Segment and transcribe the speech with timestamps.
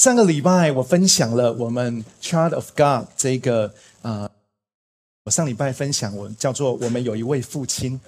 [0.00, 4.30] 上个礼拜我分享了我们 Child of God 这个啊，
[5.26, 8.00] 我上礼拜分享我叫做我们有一位父亲，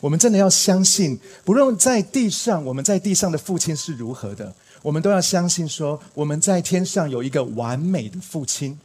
[0.00, 8.78] 我们真的要相信，不论在地上我们在地上的父亲是如何的，我们都要相信说我们在天上有一个完美的父亲，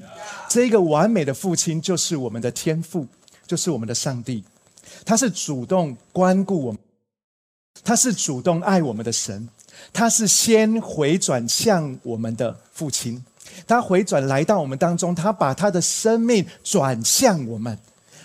[0.50, 3.06] 这个完美的父亲就是我们的天父，
[3.46, 4.44] 就是我们的上帝，
[5.06, 6.82] 他是主动关顾我们，
[7.84, 9.48] 他是主动爱我们的神。
[9.92, 13.24] 他是先回转向我们的父亲，
[13.68, 17.78] 他回转来到我们当中，他把他的生命转向我们。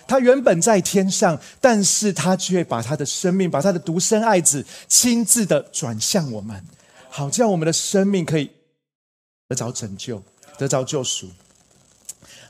[0.06, 6.62] 他原本在天上，但是他却把他的生命，把他的独生爱子亲自的转向我们，
[7.08, 8.50] 好叫我们的生命可以
[9.48, 10.22] 得着拯救，
[10.58, 11.30] 得着救赎。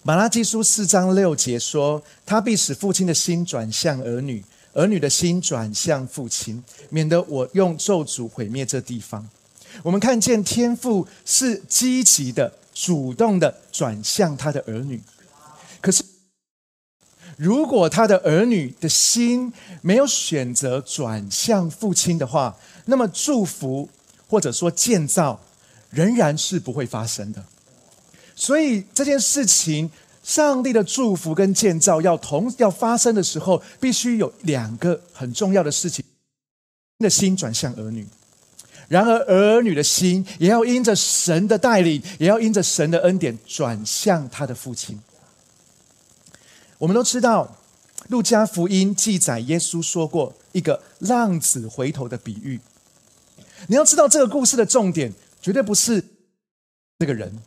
[0.02, 4.44] 马拉基书四章六节说：“他必使父亲的心转向儿女。”
[4.74, 9.28] 儿女的心转向父亲，免得我用咒诅毁灭这地方。
[9.82, 15.00] 我们看见天父是积极的、主动的转向他的儿女。
[15.80, 16.04] 可是，
[17.36, 23.88] 如果他的儿女的心没有选择转向父亲的话，那么祝福
[24.28, 25.40] 或者说建造
[25.90, 27.44] 仍然是不会发生的。
[28.34, 29.90] 所以这件事情。
[30.24, 36.02] 上帝的祝福跟建造要同要发生的时候，必须有两个很重要的事情：
[36.98, 38.08] 的心转向儿女。
[38.88, 44.98] 然而，儿女的心也要因着神的带领，也要因着神的恩典转向他的父亲。
[46.78, 47.58] 我们都知道，
[48.08, 52.58] 路加福音记载耶稣说过一个浪子回头的比喻。
[53.66, 56.02] 你要知道，这个故事的重点绝对不是
[56.98, 57.38] 这个人，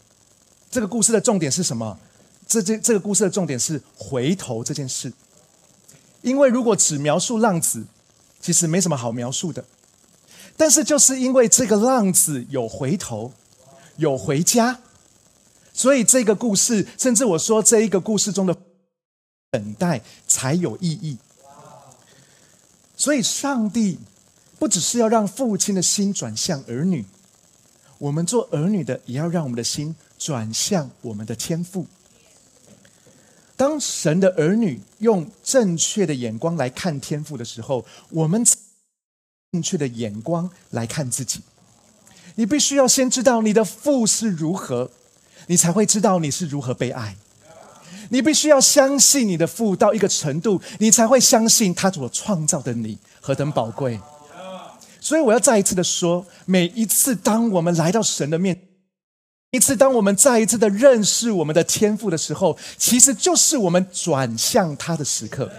[0.70, 2.00] 这个故事的重点是什么？
[2.48, 5.12] 这这这个故事的重点是回头这件事，
[6.22, 7.86] 因为如果只描述浪子，
[8.40, 9.64] 其实没什么好描述的。
[10.56, 13.32] 但是就是因为这个浪子有回头，
[13.98, 14.80] 有回家，
[15.74, 18.56] 所以这个故事，甚至我说这一个故事中的
[19.52, 21.18] 等待才有意义。
[22.96, 24.00] 所以上帝
[24.58, 27.06] 不只是要让父亲的心转向儿女，
[28.00, 31.86] 我们做儿女的也要让我们的心转向我们的天赋。
[33.58, 38.46] 当神的儿女用正确的眼光来看天赋的时候，我们
[39.52, 41.42] 正确的眼光来看自己。
[42.36, 44.92] 你必须要先知道你的父是如何，
[45.48, 47.18] 你才会知道你是如何被爱。
[48.10, 54.00] 你必须要相信你的父到一个程度，你才会相信他所创造的你何等宝贵。
[55.02, 58.62] 所以我要再一次的说，每一次当我们来到神的面。
[59.58, 65.52] 一次，当我们再一次的认识我们的天赋的时候，其实就是我们转向他的时刻。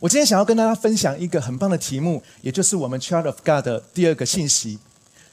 [0.00, 4.78] 我今天想要跟大家分享一个很棒的题目，也就是我们 Child of God 的第二个信息。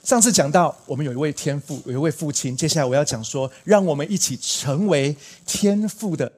[0.03, 2.55] 上次讲到我们有一位天父，有一位父亲。
[2.55, 5.15] 接下来我要讲说，让我们一起成为
[5.45, 6.29] 天父的，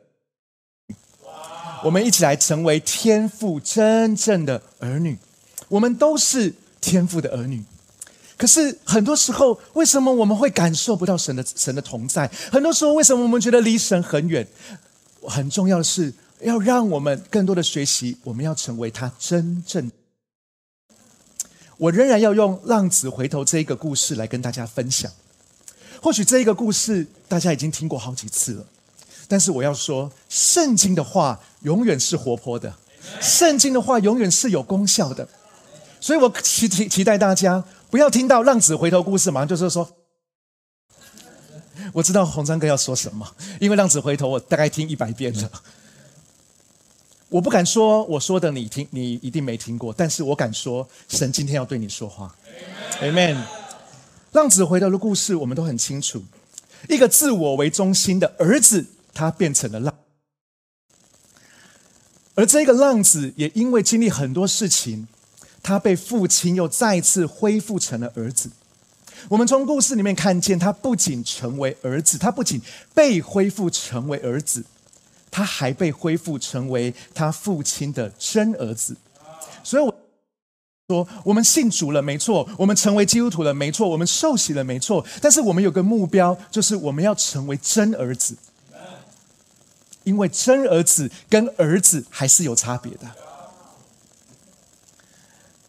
[1.83, 5.17] 我们一起来成为天父真正的儿女。
[5.69, 7.63] 我们都是天父的儿女。
[8.35, 12.29] 可是很多时候，为什么我们会感受不到神的神的同在？
[12.51, 14.47] 很多时候，为什么我们觉得离神很远？
[15.27, 19.89] 很重要的是，要让我们更多的学习，我们要成为他真正。
[21.77, 25.11] 我仍然要用浪子回头这一个故事来跟大家分享。
[26.01, 28.65] 或许这一个故事大家已经听过好几次了，
[29.27, 32.75] 但是我要说，圣经的话永远是活泼的，
[33.21, 35.27] 圣经的话永远是有功效的。
[36.01, 37.63] 所以我期期期待大家。
[37.93, 39.87] 不要听到浪子回头故事，马上就是说，
[41.93, 45.51] 我知道红山哥要说什么，因为浪子回头我大概听一百遍了。
[47.29, 52.35] 我不敢说我说的你听，你一定没听过，但是我敢说，神今天要对你说话。
[52.99, 53.37] Amen。
[54.31, 56.23] 浪子回头的故事我们都很清楚，
[56.89, 59.93] 一个自我为中心的儿子，他变成了浪，
[62.33, 65.07] 而这个浪子也因为经历很多事情。
[65.63, 68.51] 他被父亲又再次恢复成了儿子。
[69.29, 72.61] 我们从故事里面看见，他不仅成为儿子，他不仅
[72.93, 74.65] 被恢复成为儿子，
[75.31, 78.97] 他还被恢复成为他父亲的真儿子。
[79.63, 79.95] 所以我
[80.89, 85.05] 说，我们信主了，没错；我们成为基督徒了，没错；我们受洗了，没错。
[85.21, 88.35] 但是我们有个目标，就是我们要成为真儿子，
[90.03, 93.09] 因为真儿子跟儿子还是有差别的。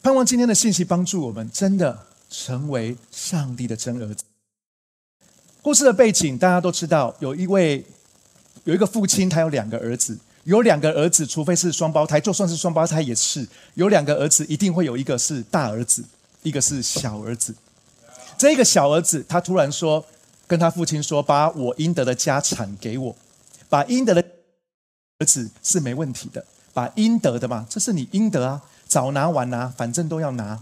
[0.04, 1.98] 盼望今天的信息帮助我们，真的
[2.28, 4.22] 成为上帝的真儿子。
[5.62, 7.82] 故事的背景大家都知道，有一位
[8.64, 13.48] 有一个父亲，他有两个儿子，有两个儿子，除非是双胞胎，就算是双胞胎也是。
[13.76, 16.04] 有两个儿子，一定会有一个是大儿子，
[16.42, 17.54] 一个是小儿子。
[18.36, 20.04] 这个小儿子他突然说，
[20.46, 23.16] 跟他父亲说：“把我应得的家产给我，
[23.70, 24.22] 把应得的
[25.20, 28.60] 儿子是没问题的，把应得的嘛，这是你应得啊，
[28.94, 30.60] 早拿晚拿，反正都要拿。”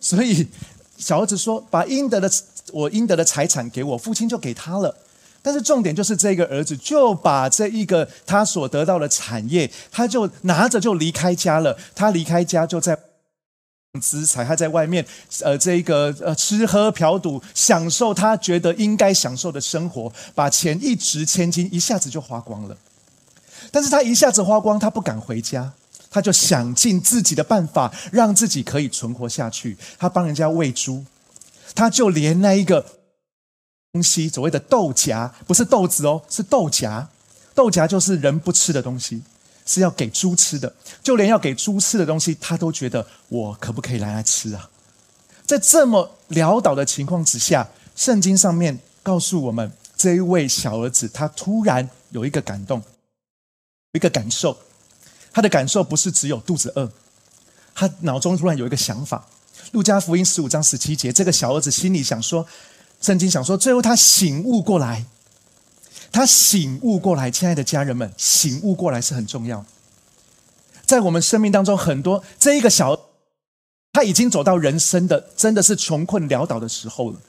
[0.00, 0.48] 所以
[0.96, 2.30] 小儿子说：“把应得的
[2.72, 4.96] 我应得的财产给我。”父亲就给他了。
[5.42, 11.76] 但是重点就是这个儿子就把这一个他所得到的产业，他就拿着就离开家了。
[11.94, 12.98] 他离开家就在
[14.00, 15.04] 资财，他在外面
[15.42, 22.76] 呃这个呃吃喝嫖赌，享受他觉得应该享受的生活，把钱一掷千金，一下子就花光了。
[23.70, 25.72] 但是他一下子花光，他不敢回家，
[26.10, 29.76] 他就想尽自己的办法，让自己可以存活下去。
[29.98, 31.04] 他帮人家喂猪，
[31.74, 32.84] 他就连那一个。
[33.90, 37.08] 东西所谓的豆荚不是豆子哦，是豆荚。
[37.54, 39.22] 豆荚就是人不吃的东西，
[39.64, 40.72] 是要给猪吃的。
[41.02, 44.68] 就连要给猪吃的东西，他都觉得我可不可以拿来吃啊？
[45.46, 47.66] 在这么潦倒的情况之下，
[47.96, 52.82] 圣经上面告诉我们，这一位小儿子他突然有一个感动，
[53.92, 54.56] 一个感受。
[55.38, 56.90] 他的感受不是只有肚子饿，
[57.72, 59.24] 他脑中突然有一个想法。
[59.70, 62.44] 路加福音十五章十七节，这个小儿子心里想说。
[63.00, 65.04] 圣经想说，最后他醒悟过来，
[66.10, 69.64] 他醒悟过来，亲爱的家人们，醒悟过来是很重要。
[70.84, 72.98] 在我们生命当中，很多这一个小，
[73.92, 77.20] 他已经走到人生的真的是穷困潦倒的时候了。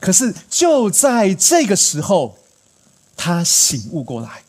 [0.00, 2.38] 可是就在这个时候，
[3.14, 4.42] 他醒悟过来。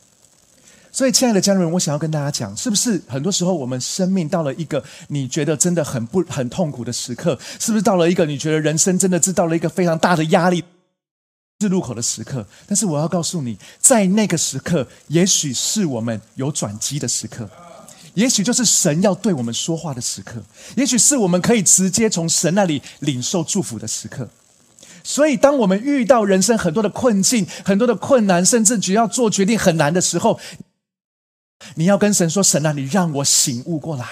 [0.94, 7.36] 所以，亲爱的家人们，我想要跟大家讲，是不是很多时候我们生命到了一个你觉得真的很不很痛苦的时刻？
[7.58, 10.62] 是不是到了一个你觉得人生真的知道了一个非常大的压力
[11.58, 12.46] 是路口的时刻？
[12.68, 17.50] 但是我要告诉你，在那个时刻，也许是我们有转机的时刻，
[18.14, 20.40] 也许就是神要对我们说话的时刻，
[20.76, 24.28] 也许是我们可以直接从神那里领受祝福的时刻。
[25.02, 30.38] 所以，当我们遇到人生很多的困境、很多的困难，甚至只要做决定很难的时候，
[31.74, 34.06] 你要跟神说：“神啊，你让我醒悟过来，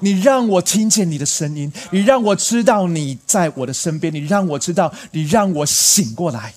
[0.00, 6.54] 你让我听见你的声音，你让我知道你在我的身边，你让我知道，你让我醒过来。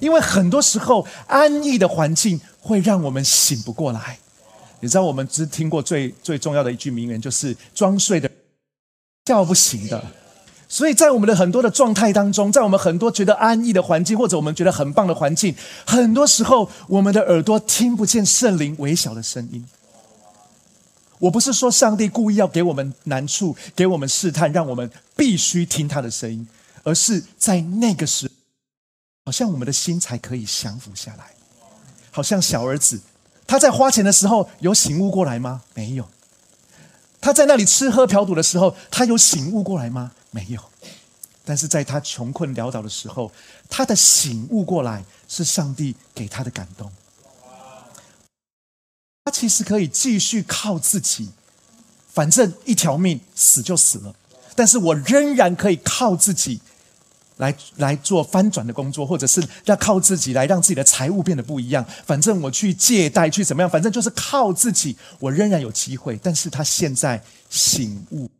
[0.00, 4.18] 因为很多时候，安逸的环境会让我们醒不过来。
[4.80, 8.30] 你知道，我们只听过最最重要的一句名言，就是‘装睡的
[9.24, 10.02] 叫不醒的’。”
[10.72, 15.52] 所以在我们的很多的状态当中，在我们很多觉得安逸的环境，或者我们觉得很棒的环境，
[15.84, 19.66] 很多时候我们的耳朵听不见圣灵微小的声音。
[21.18, 26.46] 我不是说上帝故意要给我们难处，给我们试探，让我们必须听他的声音，
[26.84, 28.30] 而是在那个时，
[29.24, 31.24] 好像我们的心才可以降服下来。
[32.12, 33.00] 好像小儿子
[33.44, 35.62] 他在花钱的时候有醒悟过来吗？
[35.74, 36.08] 没有。
[37.20, 40.12] 他在那里吃喝嫖赌的时候，他有醒悟过来吗？
[40.32, 40.60] 没有，
[41.44, 43.32] 但是在他穷困潦倒的时候，
[43.68, 46.90] 他的醒悟过来是上帝给他的感动。
[49.24, 51.30] 他其实可以继续靠自己，
[52.12, 54.14] 反正一条命死就死了，
[54.54, 56.60] 但是我仍然可以靠自己
[57.38, 61.84] 来来做翻转的工作，或者是要靠自己来让自己的财务变得不一样。
[62.06, 66.18] 反正我去借贷去怎么样，反正就是靠自己，我仍然有机会。
[66.22, 68.30] 但是他现在醒悟，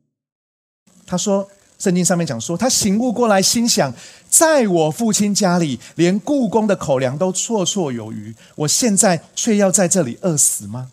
[1.05, 1.51] 他说。
[1.81, 3.91] 圣经上面讲说，他醒悟过来，心想：
[4.29, 10.93] 在我父亲家里，连故宫的口粮都绰绰有余，我现在却要在这里饿死吗？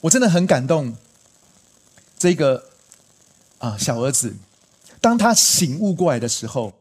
[0.00, 0.96] 我真的很感动。
[2.18, 2.64] 这个
[3.58, 4.34] 啊，小儿子，
[4.98, 6.72] 当他醒悟过来的时候，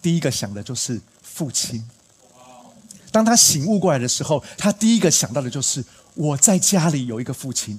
[0.00, 1.86] 第一个想的就是父亲。
[3.12, 7.78] 当他醒悟过来的时候，他第一个想到的就是我在家里有一个父亲，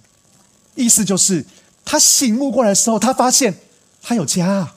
[0.76, 1.44] 意思就是。
[1.84, 3.56] 他醒悟过来的时候，他发现
[4.02, 4.74] 他有家。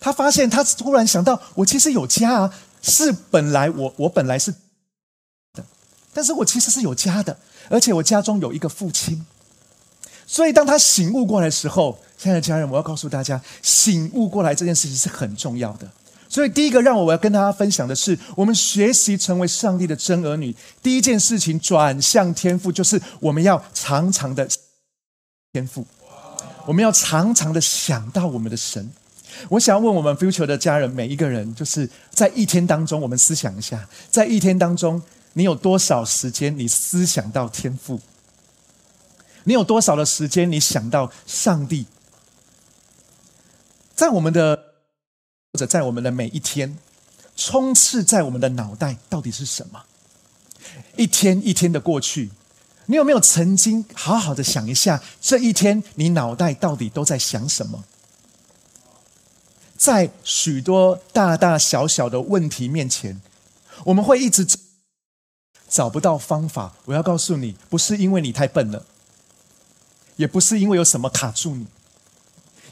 [0.00, 4.52] 他发现他突然想到，我其实有家啊，是本来我我本来是
[5.52, 5.64] 的，
[6.14, 7.36] 但是我其实是有家的，
[7.68, 9.26] 而且我家中有一个父亲。
[10.24, 15.90] 所以当他醒悟过来的时候，亲爱的家人，我要告诉大家，醒悟过来这件事情是很重要的。
[16.28, 24.48] 所以第一个让我要跟大家分享的是，我们学习成为上帝的真儿女，第一件事情转向天赋，就是我们要常常的。
[25.58, 25.84] 天赋，
[26.66, 28.88] 我们要常常的想到我们的神。
[29.48, 38.00] 我想要问我们 future 的家人，每一个人，就是在一天当中，我们思想一下，在一天当中，你有多少时间你思想到天赋？
[39.42, 41.86] 你有多少的时间你想到上帝？
[43.96, 44.56] 在我们的
[45.52, 46.78] 或者在我们的每一天，
[47.34, 49.82] 充斥在我们的脑袋到底是什么？
[50.96, 52.30] 一天一天的过去。
[52.90, 57.84] 你有没有曾经好好的想一下，这一天你脑袋到底都在想什么？
[59.76, 63.20] 在许多大大小小的问题面前，
[63.84, 64.46] 我们会一直
[65.68, 66.74] 找不到方法。
[66.86, 68.86] 我要告诉你，不是因为你太笨了，
[70.16, 71.66] 也不是因为有什么卡住你，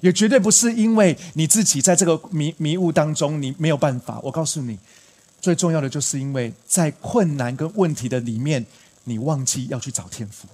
[0.00, 4.18] 也绝对不是因为你自己在这个迷迷雾当中你没有办法。
[4.22, 4.78] 我告诉你，
[5.42, 8.64] 最重要的就是因为在困难跟问题的里面，
[9.08, 10.46] 你忘记要去找天赋。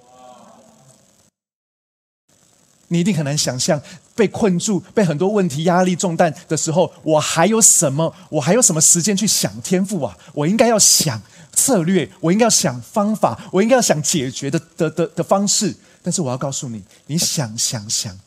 [2.88, 3.80] 你一定很难想象，
[4.14, 8.14] 被困住、被很多问题压力重担的时候，我还有什么？
[8.28, 10.18] 我还有什么时间去想天赋啊？
[10.34, 11.22] 我应该要想
[11.54, 15.74] 策略，我应该要想方法，我应该要想解决的的的的方式。
[16.02, 18.18] 但是我要告诉你，你想想想，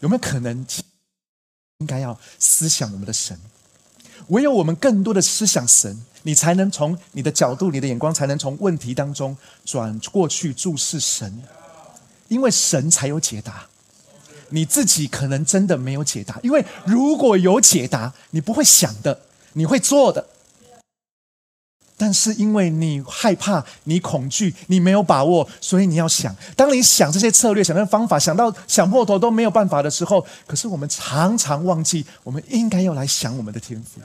[0.00, 0.66] 有没有可能
[1.78, 3.40] 应该要思想我们的神？
[4.28, 11.42] 唯有我们更多的思想神，你才能从你的角度、你的眼光，才能从问题当中转过去注视神。
[12.28, 13.66] 因为神才有解答，
[14.48, 16.40] 你自己可能真的没有解答。
[16.42, 19.20] 因为如果有解答，你不会想的，
[19.52, 20.26] 你会做的。
[21.96, 26.34] 但是因为你害怕，你恐惧，你没有把握，所以你要想。
[26.56, 34.00] 当你想这些策略、想这些方法，想到想破头都没有办法的时候，可是我们常常忘记，我们应该要来想我们的天赋。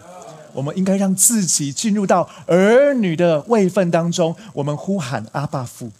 [0.54, 5.92] 我们应该让自己进入到儿女的位分当中，我们呼喊阿爸父。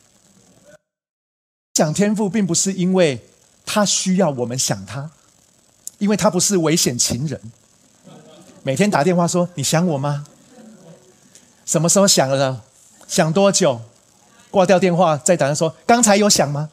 [1.76, 3.20] 想天赋，并不是因为
[3.66, 5.10] 他需要我们想他，
[5.98, 7.40] 因为他不是危险情人。
[8.64, 10.26] 每天打电话说：“你想我吗？”
[11.70, 12.64] 什么时候想了？
[13.08, 13.80] 想多久？
[14.50, 16.68] 挂掉电话再打说：“刚才有想吗？”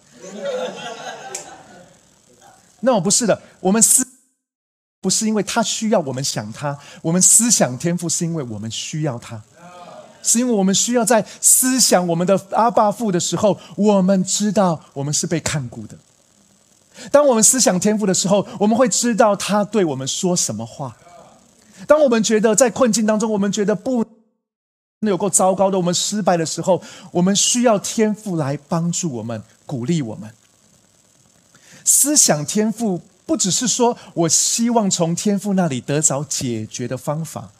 [2.80, 3.42] 那我不是的。
[3.60, 4.06] 我们思
[5.02, 9.42] 不是因为他需要我们想他，我们思想天赋是因为我们需要他。
[10.22, 15.94] 是因为我们需要在思想我们的阿爸父的时候，我们知道我们是被看顾的。
[17.12, 20.96] 当我们思想天赋的时候，我们会知道他对我们说什么话。
[21.86, 24.02] 当我们觉得在困境当中，我们觉得不
[25.10, 26.82] 有够糟糕的，我们失败的时候，
[27.12, 30.32] 我们需要天赋来帮助我们，鼓励我们。
[31.84, 37.52] 思想天赋不只是说我希望从天赋那里得着解决的方法，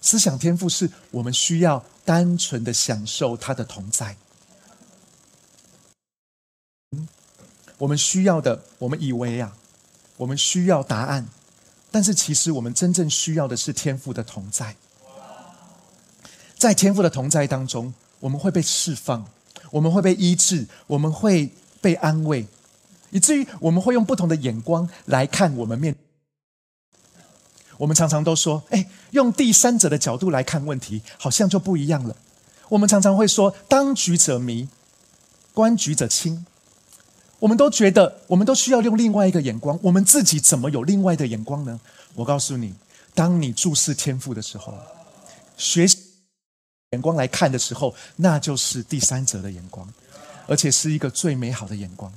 [0.00, 1.84] 思想天赋是我们需要。
[2.06, 4.16] 单纯的享受他的同在。
[7.78, 9.56] 我们需要的，我们以为啊，
[10.16, 11.26] 我们需要答案，
[11.90, 14.76] 但是其实我们真正需要的是天赋的同在。
[16.58, 19.24] 在天赋的同在当中，我们会被释放，
[19.70, 22.46] 我们会被医治，我们会被安慰，
[23.10, 25.94] 以至于我们会用不同的眼光来看我们面。
[27.78, 32.16] 我们常常都说：“哎，用第三者的角度来看问题，好像就不一样了。”
[32.70, 34.68] 我们常常会说：“当局者迷，
[35.52, 36.46] 观局者清。”
[37.38, 39.78] 我们都觉得，我们都需要用另外一个眼光。
[39.82, 41.78] 我们自己怎么有另外的眼光呢？
[42.14, 42.74] 我告诉你，
[43.14, 44.72] 当你注视天赋的时候，
[45.58, 45.98] 学习
[46.96, 49.86] 眼光来看的时候，那就是第三者的眼光，
[50.48, 52.12] 而且是一个最美好的眼光。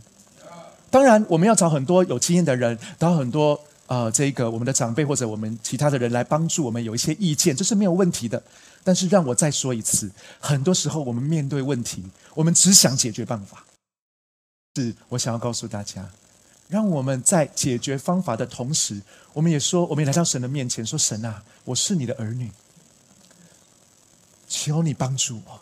[0.89, 3.59] 当然，我们要找很多有经验的人，找很多。
[3.89, 8.39] 啊，这个我们的长辈或者我们其他的人来帮助我们有一些意见，这是没有问题的。
[8.83, 12.05] 但是让我再说一次，很多时候我们面对问题，
[12.36, 13.65] 我们只想解决办法。
[14.75, 16.07] 是我想要告诉大家，
[16.67, 19.01] 让我们在解决方法的同时，
[19.33, 22.51] 我们也说，我们也来到神的面前，说：“神啊，我是你的儿女，
[24.50, 25.62] 求你帮助我，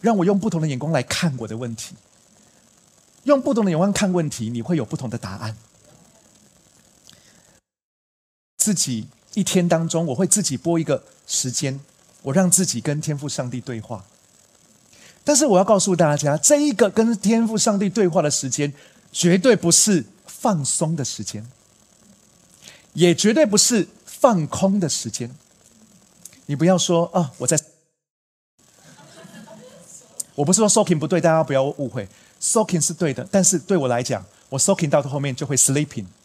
[0.00, 1.94] 让我用不同的眼光来看我的问题。
[3.24, 5.56] 用不同的眼光看问题，你会有不同的答案。”
[8.58, 11.80] 自己一天当中，我会自己拨一个时间，
[12.22, 14.04] 我让自己跟天父上帝对话。
[15.24, 18.72] 但是我要告诉大家，这一个跟天父上帝对话的时间，
[19.12, 21.46] 绝对不是放松的时间，
[22.94, 25.34] 也绝对不是放空的时间。
[26.46, 27.56] 你不要说啊，我在，
[30.34, 32.08] 我不是说 soaking 不对，大家不要误会
[32.40, 36.06] ，soaking 是对的，但是对我来讲，我 soaking 到后面就会 sleeping。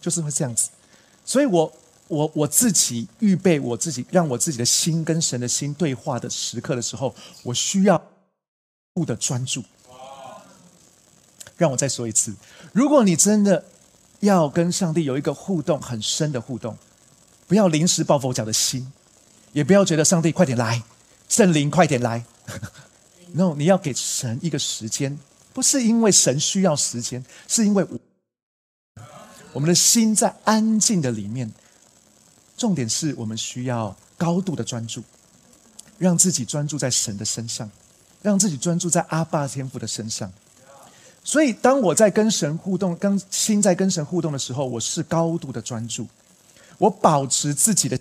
[0.00, 0.70] 就是会这样子，
[1.24, 1.72] 所以我
[2.08, 8.02] 我我自己预备我自己，让我自己的心跟神的心对话的时刻的时候，我需要
[8.94, 9.62] 不的专注。
[11.58, 12.34] 让我再说一次，
[12.72, 13.62] 如果你真的
[14.20, 16.78] 要跟上帝有一个互动很深的互动，
[17.46, 18.90] 不要临时抱佛脚的心，
[19.52, 20.82] 也不要觉得上帝快点来，
[21.28, 22.24] 圣灵快点来。
[23.32, 25.16] No，你要给神一个时间，
[25.52, 27.98] 不是因为神需要时间，是因为我。
[29.52, 31.52] 我们的心在安静的里面，
[32.56, 35.02] 重点是我们需要高度的专注，
[35.98, 37.70] 让自己专注在神的身上，
[38.22, 40.32] 让自己专注在阿爸天父的身上。
[41.22, 46.06] 所以当我在跟神互动，跟心在跟神互动的时候，我是高度的专注，
[46.78, 47.98] 我保持自己的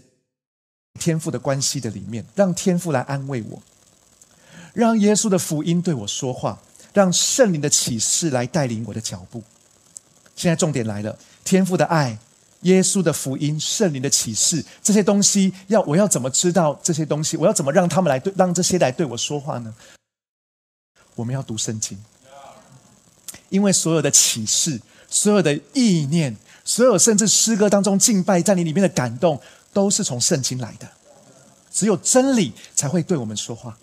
[1.00, 3.62] 天赋的关系的里面，让天赋来安慰我，
[4.74, 6.62] 让耶稣的福音对我说话，
[6.94, 9.42] 让圣灵的启示来带领我的脚步。
[10.36, 12.20] 现在重点来了，天赋的爱。
[12.64, 17.38] 耶稣的福音、圣灵的启示，这些东西要我要怎么知道这些东西？
[17.38, 19.74] 我要怎么让他们来对让这些来对我说话呢？
[21.16, 21.98] 我们要读圣经，
[23.48, 29.42] 因为所有的启示、所有的意念、所有甚至诗歌当中敬拜在你里面的感动，
[29.80, 30.88] 都是从圣经来的。
[31.72, 33.78] 只有真理才会对我们说话，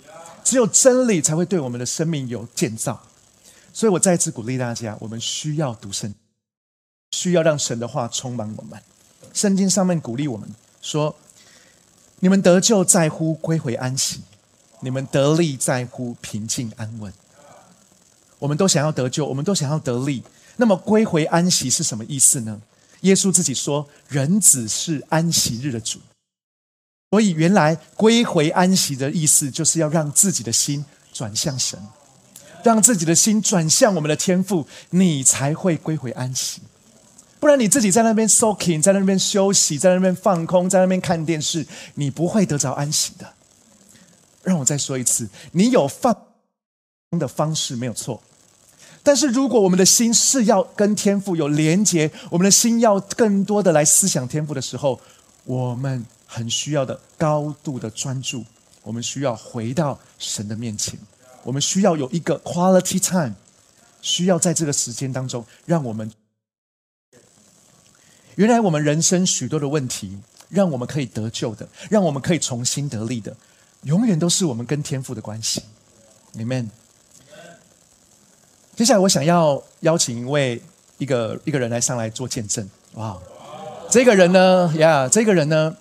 [0.45, 3.01] 只有真理才会对我们的生命有建造。
[3.73, 6.15] 所以我再次鼓励大家，我们需要读圣。
[7.13, 8.79] 需要让神的话充满我们。
[9.33, 10.49] 圣经上面鼓励我们
[10.83, 11.15] 说
[12.21, 14.21] ：“你们得救在乎归回安息，
[14.81, 17.11] 你们得力在乎平静安稳。”
[18.39, 20.23] 我们都想要得救，我们都想要得力。
[20.57, 22.61] 那么归回安息是什么意思呢？
[23.07, 25.99] 耶稣自己说：“人子是安息日的主。”
[27.11, 31.79] 所以原来归回安息的意思，就是要让自己的心转向神，
[32.63, 36.61] 让自己的心转向我们的天赋，你才会归回安息。
[37.39, 43.33] 不然你自己在那边 soaking，在那边休息，在那边放空，在那边看电视，你不会得着安息的。
[44.43, 46.17] 让我再说一次，你有放
[47.19, 48.21] 的方式没有错，
[49.07, 55.01] 但是如果我们的心是要跟天赋有连接，我们的心要更多的来思想天赋的时候，
[55.45, 58.45] 我们很需要的高度的专注，
[58.83, 60.99] 我们需要回到神的面前，
[61.45, 63.35] 我们需要有一个 quality time，
[64.03, 66.11] 需要在这个时间当中，让我们。
[68.35, 73.37] 原来我们人生许多的问题，让我们可以得救的，让我们可以重新得力的，
[73.83, 75.63] 永远都是我们跟天赋的关系。
[76.35, 76.71] Amen。
[78.77, 80.61] 接下来我想要邀请一位
[80.99, 82.69] 一个一个人来上来做见证。
[82.93, 83.19] 哇，
[83.91, 85.75] 这个人呢，呀，这个人呢，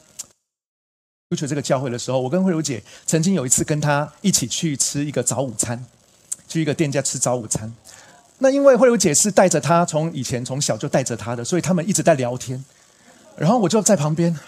[1.28, 5.86] 入去这个教会的时候，我跟慧茹姐曾经有一次跟他一起去吃一个早午餐，
[6.48, 7.76] 去一个店家吃早午餐。
[8.38, 12.64] 那因为慧茹姐是带着他，从以前从小就带着他的，所以他们一直在聊天。
[13.36, 14.40] 然后我就在旁边，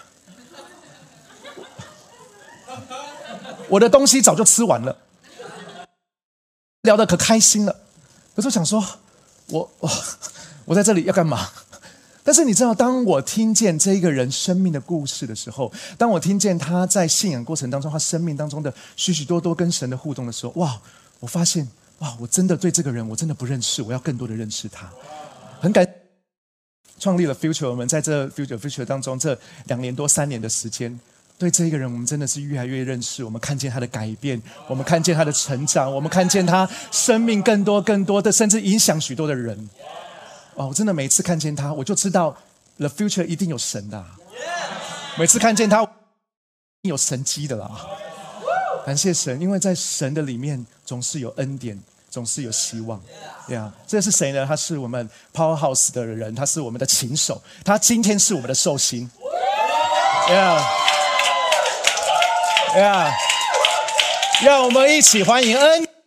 [3.68, 4.96] 我的东西早就吃完了，
[6.80, 7.80] 聊得可开心了。
[8.38, 8.80] 可是我想说，
[9.48, 9.90] 我我
[10.64, 11.48] 我在这里要干嘛？
[12.22, 20.80] 但是你知道，当我听见这一个人生命的故事的时候，当我听见他在信仰过程当中，他生命当中的许许多多跟神的互动的时候，哇！
[21.18, 21.66] 我发现。
[21.98, 22.16] 哇！
[22.20, 24.88] 我真的对这个人，我真的不认识，我要更多的认识他。
[25.60, 25.84] 很感
[27.00, 30.96] 创立了 Future，我们在这 Future Future 当中这两年多三年的时间，
[31.38, 33.22] 对这一个人，我们真的是越来越认识。
[33.22, 39.56] 我们看见他的改变，我们看见他的成长，我们看见他生命更多更多的，甚至影响许多的人。
[40.56, 40.66] 哇！
[40.66, 42.36] 我真的每次看见他，我就知道
[42.78, 44.04] The Future 一定有神的。
[45.16, 45.88] 每次看见他，
[46.82, 47.70] 有神机的啦。
[48.84, 53.00] 感谢神，因为在神的里面总是有恩典，总是有希望。
[53.46, 54.44] 对啊，这是谁呢？
[54.44, 59.08] 他是我们 Powerhouse 的人，他是我们的琴手，他今天是我们的寿星。
[62.76, 63.12] 呀
[64.42, 65.97] 让我们一起欢迎恩。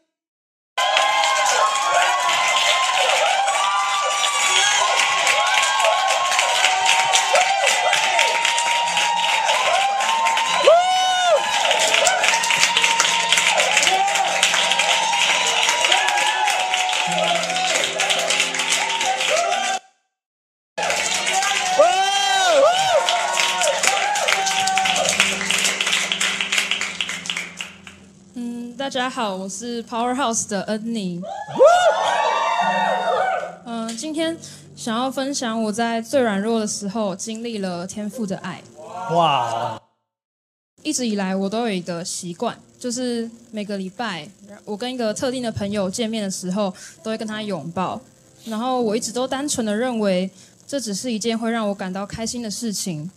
[29.12, 31.22] 好，我是 Powerhouse 的恩妮。
[33.66, 34.38] 嗯，今天
[34.74, 38.62] 想要分享我在最软弱的时候经历了天赋的爱。
[39.12, 39.78] 哇！
[40.82, 44.26] 一直以来我都有一个习惯，就是每个礼拜
[44.64, 48.00] 我跟一个特定的朋友见面的时候，都会跟他拥抱。
[48.46, 50.32] 然后我一直都单纯的认为
[50.66, 53.12] 这只是一件会让我感到开心的事情。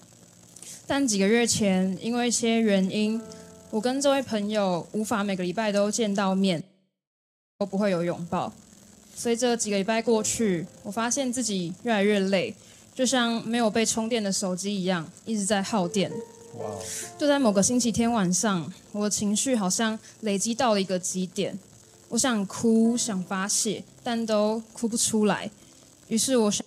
[0.88, 3.22] 但几个月前，因为一些原因。
[3.74, 6.62] 我跟这位朋友无法每个礼拜都见到面，
[7.58, 8.52] 都不会有拥抱。
[9.16, 12.54] 所以这几个礼拜过去，我发现自己越来越累，
[12.94, 16.08] 就像没有被充电的手机一样，一直在耗电。
[16.56, 16.70] 哇！
[17.18, 21.58] 就在某个星期天晚上，我的情绪好像累积到了一个极点，
[22.10, 25.50] 我想哭，想发泄，但都哭不出来。
[26.06, 26.64] 于是我想，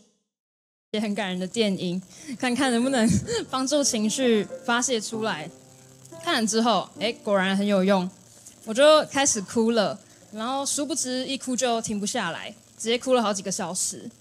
[0.92, 2.02] 也很感人的电影，
[2.38, 3.10] 看看能不能
[3.50, 5.50] 帮助情绪发泄出来。
[6.28, 8.10] 看了之后，哎，果然很有用，
[8.66, 9.98] 我就开始哭了。
[10.34, 14.12] 然后殊不知一哭就停不下来，直接哭了好几个小时。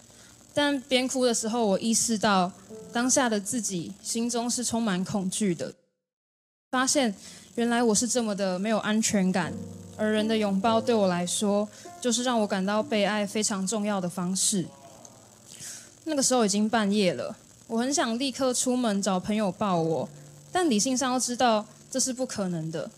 [0.54, 2.52] 但边哭的时候，我意识到
[2.92, 5.74] 当下的自己心中是充满恐惧的，
[6.70, 7.12] 发现
[7.56, 9.52] 原来我是这么的没有安全感，
[9.96, 11.68] 而人的拥抱对我来说，
[12.00, 14.64] 就是让我感到被爱非常重要的方式。
[16.04, 20.08] 那个时候已经半夜了，我很想立刻出门找朋友抱我，
[20.52, 21.66] 但理性上要知道
[21.96, 22.90] 这是不可能的。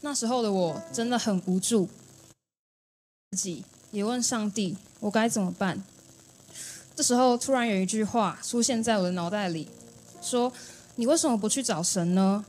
[0.00, 1.90] 那时候的我真的很无助，
[3.32, 5.84] 自己也问上帝，我该怎么办？
[6.96, 9.68] 这时候突然有一句话出现在我的脑袋里，
[10.22, 10.50] 说
[10.96, 12.42] ：“你为什么不去找神呢？”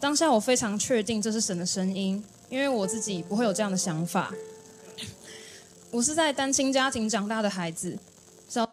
[0.00, 4.32] 当下我非常确定这是神的声音，因为我自己不会有这样的想法。
[5.90, 7.98] 我是在单亲家庭长大的孩子。
[8.48, 8.66] 教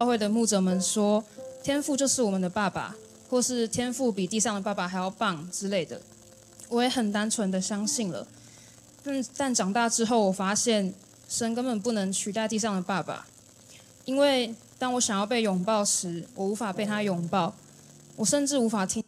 [0.00, 1.24] 会的牧者们说
[1.64, 2.94] ：“天赋就是我们的爸爸，
[3.28, 6.00] 或是天赋比地上的爸爸还要棒之类的。”
[6.68, 8.26] 我也很单纯的相信了。
[9.02, 10.94] 但但长大之后，我发现
[11.28, 13.26] 神根本不能取代地上的爸爸，
[14.06, 17.54] 因为当我想要被拥抱时，我无法被他拥抱，
[18.16, 19.04] 我甚至无法听。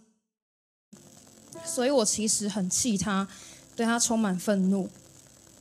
[1.64, 3.26] 所以我其实很气他，
[3.74, 4.88] 对他充满愤怒。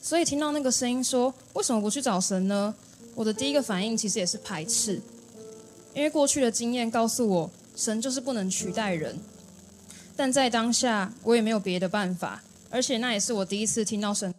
[0.01, 2.75] 所以听到那个声音说：“为什么不去找神呢？”
[3.15, 5.01] 我的第一个反应其实也是排斥。
[5.93, 9.19] 因为过去的经验告诉我，神就是不能取代人。
[10.15, 14.33] 但在当下，我也没有别的办法，而且那也是我第一次听到神，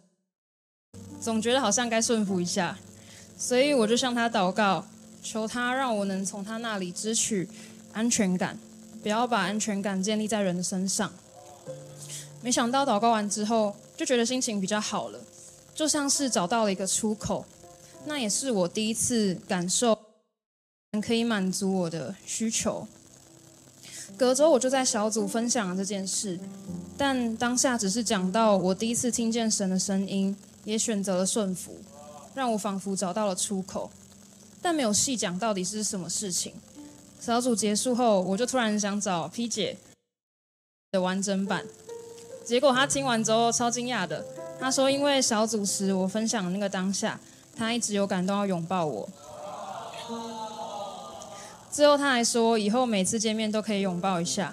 [1.21, 2.77] 总觉得好像该顺服一下，
[3.37, 4.87] 所以我就向他祷告，
[5.21, 7.47] 求他让我能从他那里支取
[7.93, 8.57] 安全感，
[9.03, 11.13] 不要把安全感建立在人的身上。
[12.41, 15.19] 没想到祷告完之后，就觉得心情比较好了，
[15.75, 17.45] 就像是找到了一个出口。
[18.05, 19.95] 那也是我第一次感受。
[21.01, 22.87] 可以满足我的需求。
[24.15, 26.39] 隔周我就在小组分享了这件事，
[26.97, 31.77] 但当下只是讲到我第一次听见神的声音，也选择了顺服，
[32.33, 33.91] 让我仿佛找到了出口，
[34.61, 36.53] 但没有细讲到底是什么事情。
[37.19, 39.77] 小组结束后，我就突然想找 P 姐
[40.91, 41.65] 的完整版，
[42.45, 44.25] 结果她听完之后超惊讶的，
[44.59, 47.19] 她说因为小组时我分享的那个当下，
[47.55, 49.09] 她一直有感动要拥抱我。
[51.77, 54.51] 最后他还说，以后每次见面都可以拥抱一下。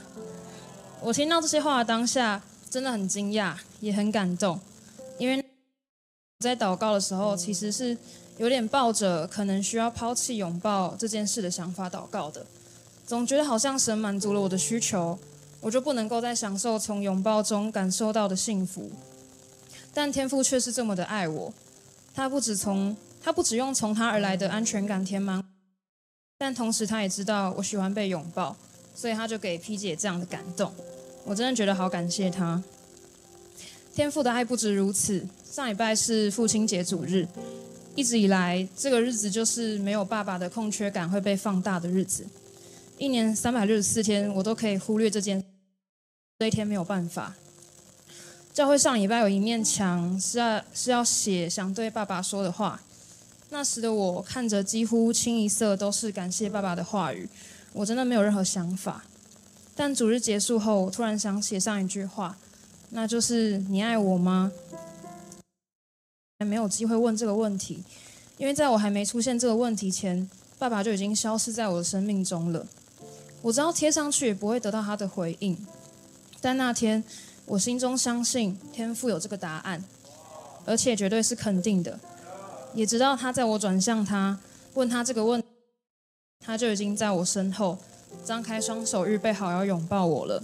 [1.00, 4.60] 我听到这些话的当下，真的很惊讶，也很感动。
[5.16, 5.42] 因为
[6.40, 7.96] 在祷告的时候，其实是
[8.36, 12.44] 有点抱着可能需要抛弃拥抱这件事的想法祷告的。
[13.06, 15.18] 总觉得好像神满足了我的需求，
[15.62, 18.92] 我就不能够再享受从拥抱中感受到的幸福。
[19.94, 21.54] 但天父却是这么的爱我，
[22.14, 25.42] 他不止从他不只用从他而来的安全感填满。
[26.44, 28.54] 但同时，他也知道我喜欢被拥抱，
[28.94, 30.70] 所以他就给 P 姐这样的感动。
[31.24, 32.62] 我真的觉得好感谢他。
[33.94, 35.26] 天父的爱不止如此。
[35.50, 37.26] 上礼拜是父亲节主日，
[37.94, 42.26] 一直以来这个日子就是没有爸爸的空缺感会被放大的日子。
[42.98, 45.42] 一年三百六十四天，我都可以忽略这件，
[46.38, 47.34] 这一天没有办法。
[48.52, 52.82] 教会上礼拜有一面墙是要是要写想对爸爸说的话。
[53.54, 57.28] 那时的我看着几乎清一色都是感谢爸爸的话语，
[57.72, 59.04] 我真的没有任何想法。
[59.76, 62.36] 但主日结束后，我突然想写上一句话，
[62.90, 64.50] 那就是“你爱我吗？”
[66.40, 67.84] 还没有机会问这个问题，
[68.38, 72.66] 因为在我还没出现这个问题前，爸爸就已经消失在我的生命中了。
[73.40, 75.56] 我知道贴上去也不会得到他的回应，
[76.40, 77.04] 但那天
[77.46, 79.84] 我心中相信天父有这个答案，
[80.64, 82.00] 而且绝对是肯定的。
[82.74, 84.38] 也知道他在我转向他
[84.74, 85.42] 问他这个问，
[86.44, 87.78] 他就已经在我身后
[88.24, 90.42] 张开双手预备好要拥抱我了。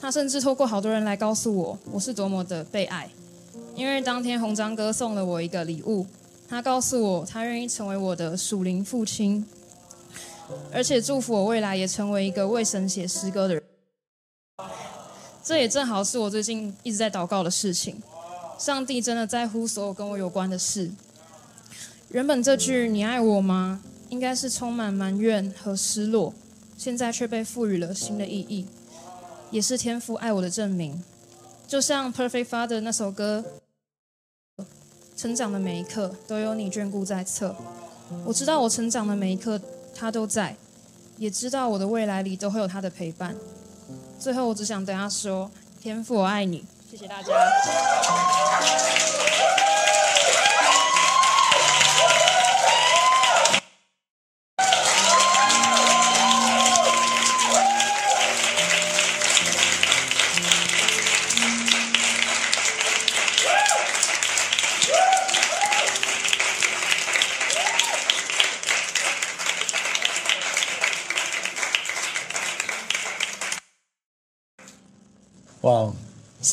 [0.00, 3.08] 他甚至透过好多人来告诉我我是多么的被爱，
[3.74, 6.06] 因为当天红章哥送了我一个礼物，
[6.48, 9.46] 他告诉我他愿意成为我的属灵父亲，
[10.72, 13.62] 而且祝福我未来也成为一个为神写诗歌的人。
[15.42, 18.00] 这也正好是我最近一直在祷告的事情。
[18.62, 20.92] 上帝真的在乎所有跟我有关的事。
[22.10, 26.32] 原本这句“你爱我吗”应该是充满埋怨和失落，
[26.78, 28.64] 现在却被赋予了新的意义，
[29.50, 31.02] 也是天父爱我的证明。
[31.66, 33.44] 就像《Perfect Father》那首歌，
[35.16, 37.56] 成长的每一刻都有你眷顾在侧。
[38.24, 39.60] 我知道我成长的每一刻
[39.92, 40.56] 他都在，
[41.16, 43.34] 也知道我的未来里都会有他的陪伴。
[44.20, 45.50] 最后，我只想对他说
[45.82, 47.32] ：“天父，我爱你。”谢谢大家。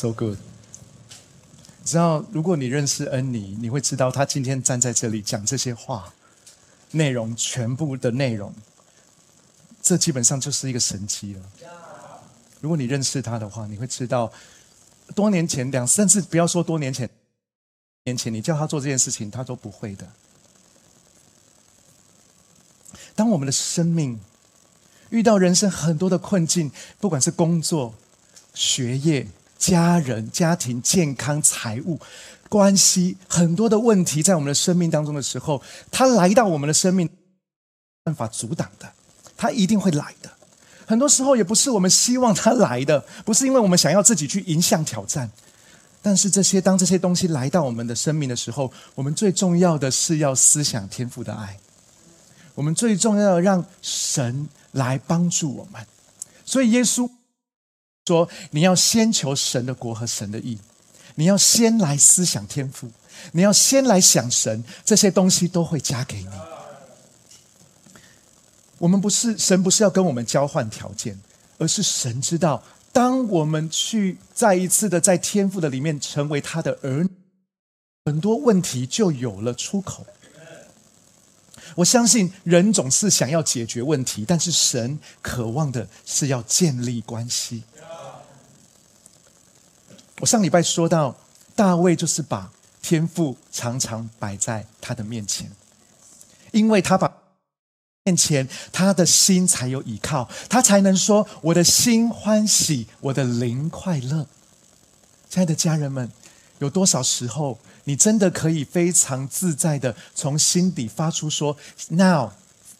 [0.00, 0.38] ，so good！
[1.84, 6.14] 知道，如果你认识恩妮，你会知道他今天站在这里讲这些话，
[6.92, 8.54] 内容全部的内容，
[9.82, 11.42] 这基本上就是一个神迹了。
[12.60, 14.32] 如果你认识他的话，你会知道，
[15.14, 17.10] 多年前两，甚至不要说多年前，
[18.04, 20.08] 年前你叫他做这件事情，他都不会的。
[23.14, 24.18] 当我们的生命
[25.10, 27.94] 遇到人生很多的困境，不管是工作、
[28.54, 29.28] 学业。
[29.60, 32.00] 家人、家庭、健康、财务、
[32.48, 37.08] 关系，很多的问题在我们的生命当中的时候，他来到我们的生命，
[38.02, 38.90] 办法阻挡的，
[39.36, 40.30] 他一定会来的。
[40.86, 45.30] 很多时候也不是我们希望他来的，不是因为我们想要自己去迎向挑战。
[46.02, 51.58] 但是这些当这些东西来到我们的生命的时候，我们最重要的是要思想天赋的爱。
[52.54, 55.86] 我们最重要的让神来帮助我们。
[56.46, 57.08] 所以耶稣。
[58.10, 60.58] 说你要先求神的国和神的义，
[61.14, 62.90] 你要先来思想天赋，
[63.30, 66.28] 你要先来想神，这些东西都会加给你。
[68.78, 71.20] 我们不是神，不是要跟我们交换条件，
[71.58, 77.10] 而是神知道，当我们去再一次的在天赋的里面成为他的儿女，
[78.06, 80.04] 很多问题就有了出口。
[81.76, 87.62] 我相信人总是想要解决问题，但是神渴望的是要建立关系。
[90.20, 91.16] 我上礼拜说到，
[91.56, 92.52] 大卫就是把
[92.82, 95.50] 天赋常常摆在他的面前，
[96.52, 97.10] 因为他把
[98.04, 104.26] 面前他的心才有依靠，他才能说：“我的心欢喜，我的灵快乐。”
[105.30, 106.10] 亲爱的家人们，
[106.58, 111.56] 有多少时候你真的可以非常自在的从心底发出说
[111.88, 112.32] ：“Now，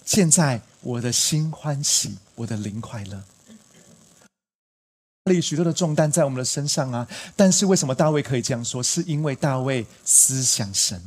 [0.05, 3.23] 现在我的心欢喜，我的灵快乐。”
[5.33, 7.07] 里许多的重担在我们的身上啊！
[7.37, 8.83] 但是为什么大卫可以这样说？
[8.83, 11.03] 是因为大卫思想神。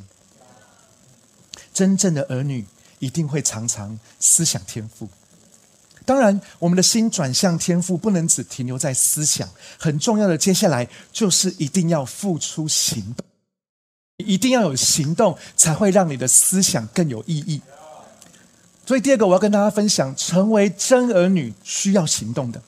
[1.74, 2.66] 真正的儿女
[3.00, 5.10] 一定会常常思想天赋。
[6.06, 9.50] 当然，我们的心转向天赋，不能只停留在思想。
[9.80, 13.26] 很重要的，接下来就是一定要付出行动，
[14.18, 17.62] 一定要有行动，才会让你的思想更有意义。
[18.86, 22.62] 所以，第二个我要跟大家分享，成为真儿女需要行动的。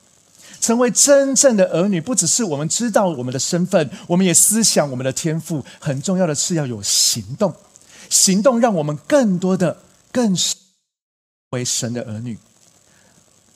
[0.60, 5.64] 成为真正的儿女，不只是我们知道我们的身份，我们也思想我们的天赋。
[5.78, 7.54] 很重要的是要有行动，
[8.10, 9.76] 行动让我们更多的、
[10.10, 10.36] 更
[11.50, 12.38] 为神的儿女。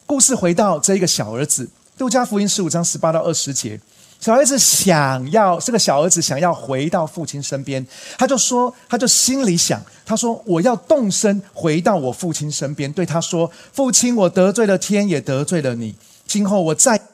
[0.06, 1.64] 故事回到这一个小儿子，
[1.98, 3.80] 《路加福音》十五章十八到二十节，
[4.20, 7.86] 小儿子想要这个小儿子想要回到父亲身边，
[8.18, 15.94] 他就说，他就心里想，他说：“我要动身回到我父亲身边，对他说，父亲，我得罪了天，也得罪了你。”
[16.30, 17.08] 今后我再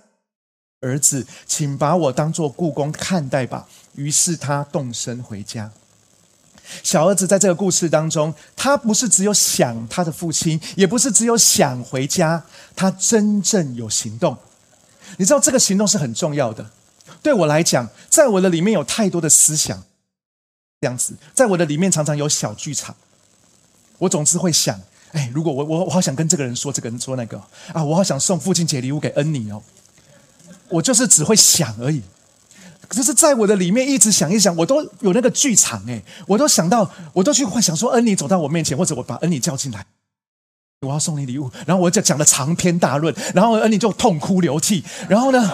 [0.82, 3.66] 儿子，请把我当做故宫看待吧。
[3.94, 5.72] 于是他动身回家。
[6.82, 14.36] 小儿子在这个故事当中，他不是只有想他的父亲，也不是只有想回家，他真正有行动。
[15.16, 16.70] 你知道这个行动是很重要的。
[17.22, 19.82] 对我来讲，在我的里面有太多的思想，
[20.82, 22.94] 这样子，在我的里面常常有小剧场。
[23.96, 24.78] 我总是会想。
[25.12, 27.40] 哎，如果我我我好想跟这个人说这个人说那个。
[27.72, 29.62] 啊，我好想送父亲节礼物给恩妮哦，
[30.68, 32.02] 我就是只会想而已，
[32.88, 39.86] 可是在我的里面一直想一想，我都有那个剧场哎，我都想到，我都去幻想说恩妮走到我面前，或者我把恩妮叫进来，
[40.82, 45.50] 我要送你礼物，然后我就讲了长篇大论，然后恩妮就痛哭流涕，然后呢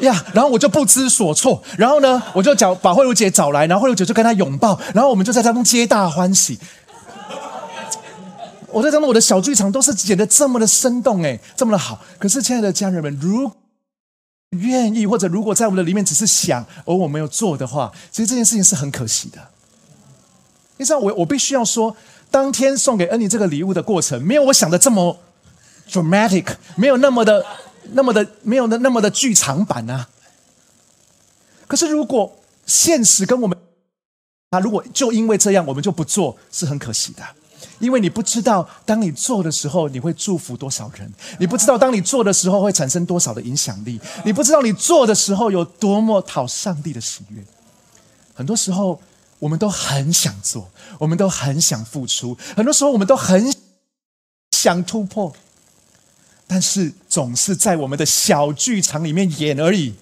[0.00, 6.58] 呀，然后我就不知所措，然后呢我就找把慧茹姐找来，然后慧茹姐就跟她拥抱，然后我们就在当中皆大欢喜。
[8.76, 11.98] 我在当中，我的小剧场都是演的这么的生动，哎，这么的好。
[12.18, 13.50] 可是，亲爱的家人们，如
[14.50, 19.48] 愿意或者如果在我们的里面只是想而我没有做的话，其实这件事情是很可惜的。
[20.76, 21.96] 你知道，我我必须要说，
[22.30, 25.18] 当天送给恩妮这个礼物的过程，没有我想的这么
[25.88, 27.46] dramatic，没有那么的、
[27.92, 30.10] 那么的、没有那那么的剧场版啊。
[31.66, 33.56] 可是，如果现实跟我们
[34.50, 37.22] 啊，如果就因为这样，我们就不做，是很可惜的。
[37.78, 41.08] 因为你不知道，当你做的时候，你会祝福多少人；
[41.38, 47.44] 你不知道，当你做的时候会产生多少的影响力；你不知道，你做的时候有多么讨上帝的喜悦。
[48.34, 49.00] 很多时候，
[49.38, 53.54] 我们都很想做，我们都很想付出，很多时候我们都很
[54.52, 55.34] 想突破，
[56.46, 59.94] 但是总是在我们的小剧场里面演而已。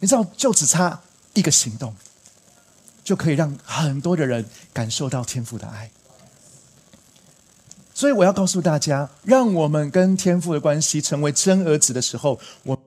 [0.00, 1.00] 你知道，就只差
[1.34, 1.94] 一个行动，
[3.04, 5.90] 就可以让很多的人感受到天父的爱。
[7.98, 12.78] 所以我要告诉大家，让我们跟天父的关系成为真儿子的时候，我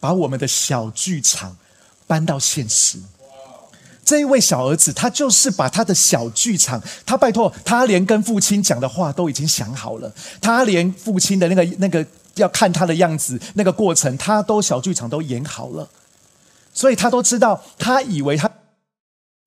[0.00, 1.56] 把我们的小剧场
[2.04, 2.98] 搬到现实。
[4.04, 12.04] 这一位小儿子，他就是把他的小剧场，他拜托他连跟父亲讲的话都已经想好了，他连父亲的那个那个
[12.34, 15.88] 要看他的样子，那个过程，他都小剧场都演好了，
[16.74, 18.50] 所以他都知道，他以为他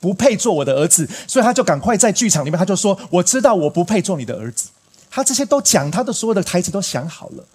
[0.04, 4.68] 不配做我的儿子，所以他就赶快在剧场里面，他就说：“我知道我不配做你的儿子。”
[5.10, 7.46] 他这些都讲，他的所有的台词都想好了。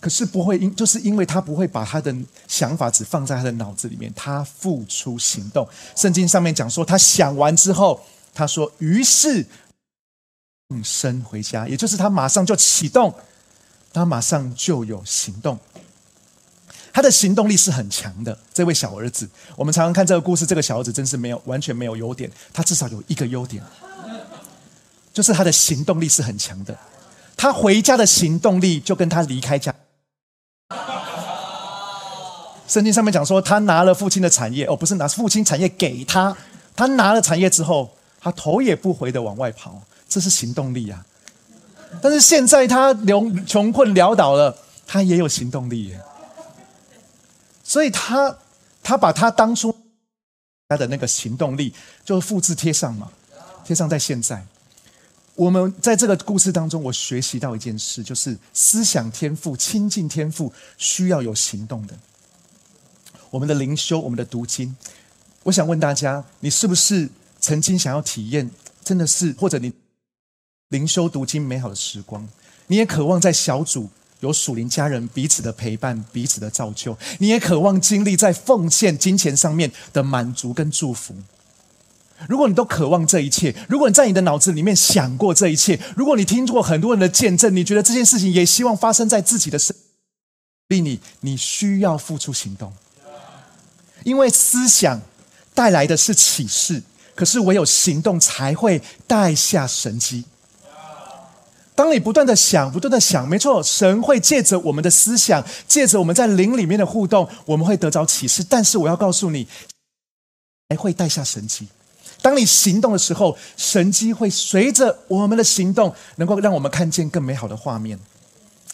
[0.00, 2.12] 可是不会因，就是因为他不会把他的
[2.48, 5.64] 想法只放在他的脑子里面，他付出行动。
[5.94, 9.46] 圣经上面讲说，他想完之后，他说：“于是，
[10.70, 13.14] 动身回家。”也就是他马上就启动，
[13.92, 15.56] 他马上就有行动。
[16.94, 18.38] 他的行动力是很强的。
[18.54, 23.60] 这位小儿子，我们常常看这个故事，这个小儿子真是没有完全没有优点，他至少有一个优点，
[25.12, 26.78] 就是他的行动力是很强的。
[27.36, 29.74] 他回家的行动力就跟他离开家。
[32.68, 36.36] 圣经上面讲说，他拿了父亲的产业，哦，不是拿父亲产业给他，
[36.76, 41.04] 他拿了产业之后，他头也不回的往外跑，这是行动力啊。
[42.00, 45.92] 但是现在他穷穷困潦倒了，他也有行动力，
[47.64, 48.38] 所以他
[48.82, 49.74] 他把他当初
[50.68, 51.74] 他的那个行动力
[52.04, 53.10] 就复制贴上嘛，
[53.64, 54.46] 贴上在现在。
[55.34, 61.98] 我们在这个故事当中，我学习到一件事，就是思想天赋、亲近天赋，需要有行动的。
[63.30, 64.76] 我们的灵修，我们的读经，
[65.42, 67.08] 我想问大家：你是不是
[67.40, 68.48] 曾经想要体验，
[68.84, 69.72] 真的是或者你
[70.68, 72.28] 灵修读经美好的时光？
[72.68, 73.90] 你也渴望在小组
[74.24, 81.14] 有属灵家人彼此的陪伴、彼此的造就，你也渴望经历在奉献金钱上面的满足跟祝福。
[82.26, 89.76] 如果你都渴望这一切，如果你在你的脑子里面想过这一切，如果你听过很多人的见证，你觉得这件事情也希望发生在自己的身，
[90.68, 92.72] 令你你需要付出行动。
[94.04, 95.02] 因为思想
[95.52, 96.82] 带来的是启示，
[97.14, 100.24] 可是唯有行动才会带下神机。
[101.74, 108.44] 当你不断的想，不断的想，没错，神会借着我们的思想，借着我们在灵里面的互动，我们会得着启示。
[108.48, 109.48] 但是我要告诉你，
[110.68, 111.66] 还会带下神机。
[112.22, 117.98] 当你行动的时候，神机会随着我们的行动，能够让我们看见更美好的画面。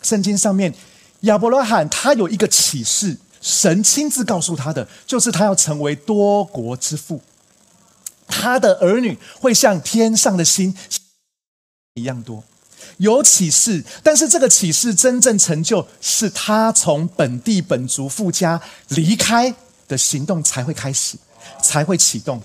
[0.02, 0.74] 圣经上面，
[1.20, 3.16] 亚伯拉罕他有一个启示。
[3.40, 7.22] 神亲自告诉他的，就是他要成为多国之父，
[8.26, 10.76] 他的儿女会像天上的星
[11.94, 12.44] 一样多。
[13.00, 19.54] 有启示，但是这个启示真正成就，是他从本地本族富家离开
[19.88, 21.16] 的行动才会开始，
[21.62, 22.42] 才会启动。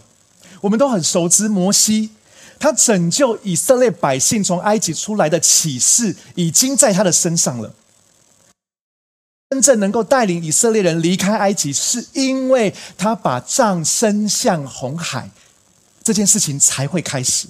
[0.61, 2.11] 我们都很熟知摩西，
[2.57, 7.73] 他拯救以色列百姓从埃及出来的启示，已经在他的身上了。
[9.49, 15.29] 真正能够带领以色列人离开埃及，是因为他把杖伸向红海，
[16.01, 17.49] 这件事情才会开始。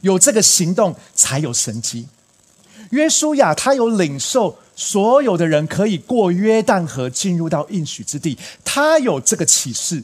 [0.00, 2.08] 有这个行动，才有神迹。
[2.90, 10.02] 约书亚他有领受所有的人可以过约旦河进入到应许之地，他有这个启示。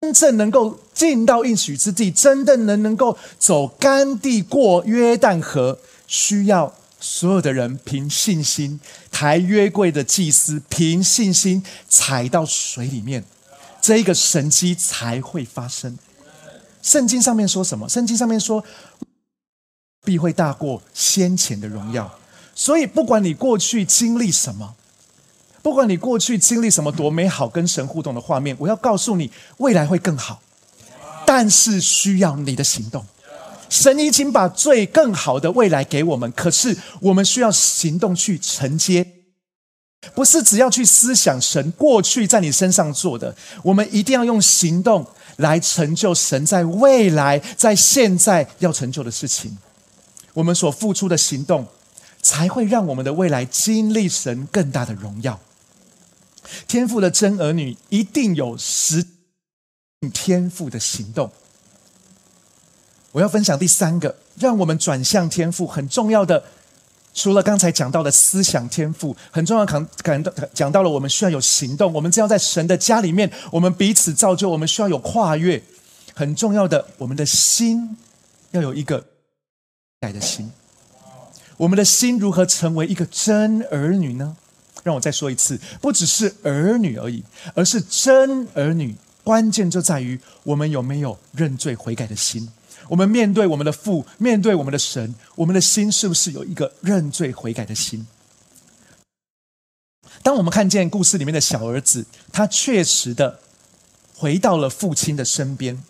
[0.00, 6.74] 真正能够进到应许之地，真的能能够走干地过约旦河，需要。
[6.98, 8.80] 所有的人凭信心
[9.12, 13.22] 抬约柜的祭司凭信心踩到水里面，
[13.82, 15.96] 这一个神迹才会发生。
[16.82, 17.86] 圣经上面说什么？
[17.86, 18.64] 圣经上面说
[20.06, 22.08] 必会大过先前的荣耀。
[22.54, 24.74] 所以不管你过去经历什么，
[25.62, 30.40] 不管你过去经历什么多美好跟神互动的画面，我要告诉你，未来会更好，
[31.26, 33.04] 但是需要你的行动。
[33.68, 39.04] 神已经把最更好的未来给我们，可是我们需要行动去承接，
[40.14, 43.34] 不是只要去思想神过去在你身上做的，
[43.64, 45.04] 我们一定要用行动
[45.38, 49.58] 来成就神在未来在现在要成就的事情。
[50.36, 51.66] 我们所付出的行动，
[52.20, 55.40] 才会让我们的未来经历神更大的荣耀。
[56.68, 59.04] 天赋的真儿女一定有实
[60.12, 61.32] 天赋的行动。
[63.12, 66.44] 我要分享第三个，让我们转向天赋很重要的，
[67.14, 75.62] 除了刚才讲到的思想天赋，很重要感感到讲到了我们需要有行动，我们只要在神的家里面，我们彼此造就，我们需要有跨越，
[76.14, 77.96] 很重要的，我们的心
[78.50, 79.02] 要有一个
[80.06, 80.52] 改的心，
[81.56, 84.36] 我们的心如何成为一个真儿女呢？
[84.84, 87.24] 让我再说一次，不只是儿女而已，
[87.56, 88.94] 而是真儿女，
[89.24, 92.48] 关键就在于我们有没有认罪悔改的心。
[92.88, 98.06] 我们面对我们的父，面对我们的神，我们的心是不是有一个认罪悔改的心？
[100.22, 103.40] 当我们看见故事里面的小儿子，他确实的
[104.14, 105.82] 回到了父亲的身边。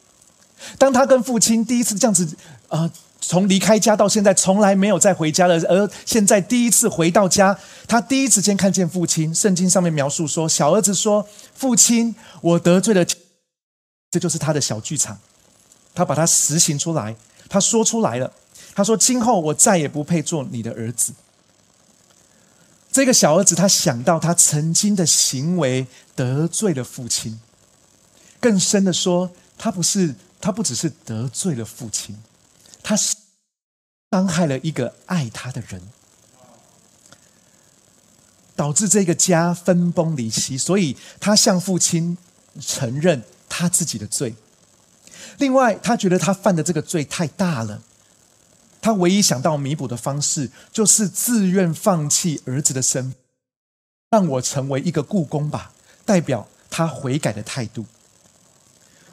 [0.78, 2.34] 当他跟父亲第一次这样子，
[2.68, 2.90] 呃，
[3.20, 7.58] 从离开家到现在从来没有再回家了，而现在第一次回到家，
[7.88, 9.34] 他第一时间看见父亲。
[9.34, 13.04] 圣经上面描述说，小儿子说：“父亲，我得罪了。”
[14.12, 15.18] 这就是他的小剧场，
[15.94, 17.16] 他把它实行出来，
[17.48, 18.32] 他说出来了。
[18.74, 21.12] 他说：“今后我再也不配做你的儿子。”
[22.92, 27.38] 这个小儿子他想到他曾经的行为得罪了父亲，
[28.40, 32.16] 更深的说，他不是他不只是得罪了父亲，
[32.88, 35.82] 他伤害了一个爱他的人，
[38.54, 40.56] 导致这个家分崩离析。
[40.56, 42.16] 所以他向父亲
[42.60, 44.36] 承认他自己的罪。
[45.38, 47.82] 另外，他觉得他犯的这个罪太大了。
[48.80, 53.16] 他唯一想到弥补的方式，就是自愿放弃儿子的身，
[54.10, 55.72] 让我成为一个故宫吧，
[56.04, 57.84] 代表他悔改的态度。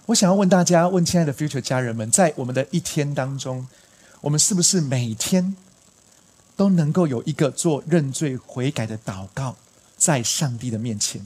[0.08, 3.66] 我想要问大家，问亲爱的 future 家人们，在我们的一天当中，
[4.20, 5.56] 我们是不是每天
[6.58, 9.56] 都能够有一个做认罪悔改的祷告，
[9.95, 11.26] 在上帝的面前？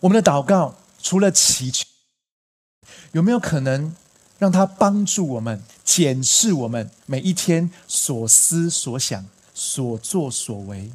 [0.00, 1.84] 我们的祷告除了祈求，
[3.12, 3.94] 有没有可能？
[4.38, 9.24] 让他帮助我们检视我们每一天所思所想、
[9.54, 10.92] 所作所为，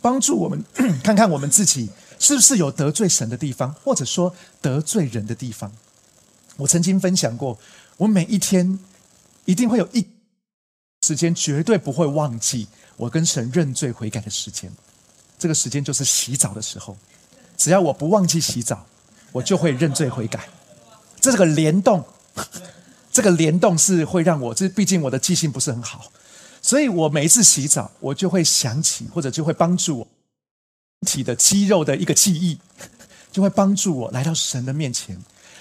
[0.00, 0.64] 帮助我们
[1.04, 5.70] 看看我们自己是不是有得罪神的地方，或者说得罪人的地方。
[6.56, 7.58] 我曾经分享过，
[7.96, 8.78] 我每一天
[9.44, 10.06] 一定会有一
[11.02, 14.70] 时间，绝对不会忘记我跟神认罪悔改的时间。
[15.38, 16.96] 这个时间就是洗澡的时候，
[17.56, 18.86] 只要我不忘记洗澡，
[19.32, 20.48] 我就会认罪悔改。
[21.20, 22.04] 这是个联动。
[23.10, 26.12] 这个联动是会让我，这毕竟我的记性不是很好，
[26.60, 30.08] 所以我每一次洗澡，我就会想起，或者就会帮助我
[31.06, 32.58] 体的肌肉的一个记忆，
[33.32, 35.18] 就会帮助我来到神的面前。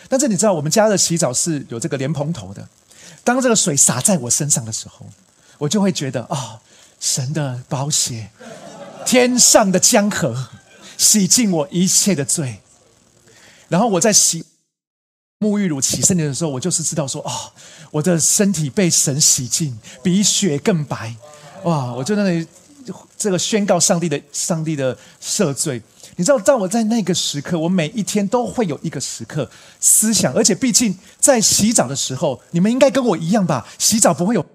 [0.08, 2.68] 但是你知道，我们家的洗澡是有这个莲蓬头的，
[3.24, 5.06] 当这个水洒在我身上的时候，
[5.58, 6.60] 我就会觉得啊，
[6.99, 8.30] 神的宝血，
[9.06, 10.49] 天上的江河，
[10.97, 12.60] 洗净我一切的罪，
[13.68, 14.45] 然后我在洗。
[15.39, 17.51] 沐浴乳起身体的时候，我就是知道说哦，
[17.91, 21.14] 我的身体被神洗净，比雪更白，
[21.64, 21.93] 哇！
[21.93, 22.47] 我就在那里
[23.18, 25.82] 这个宣告上帝的上帝的赦罪。
[26.18, 29.50] 你知道，当我在那个时刻，我每一天都会有一个时刻
[29.82, 33.68] 思想，而且毕竟在洗澡的时候，你们应该跟我一样吧？
[33.78, 34.46] 洗澡不会有，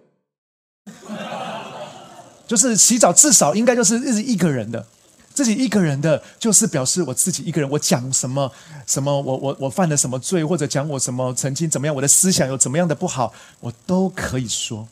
[2.47, 4.87] 就是洗澡至少应该就是日一个人的。
[5.33, 7.71] 自己一个人的，就是表示我自己一个人。
[7.71, 8.51] 我讲什么
[8.87, 14.89] 什么，我我我犯了什么罪，或者讲我什么曾经怎么样，我的思想有怎么样的不好，我都可以说。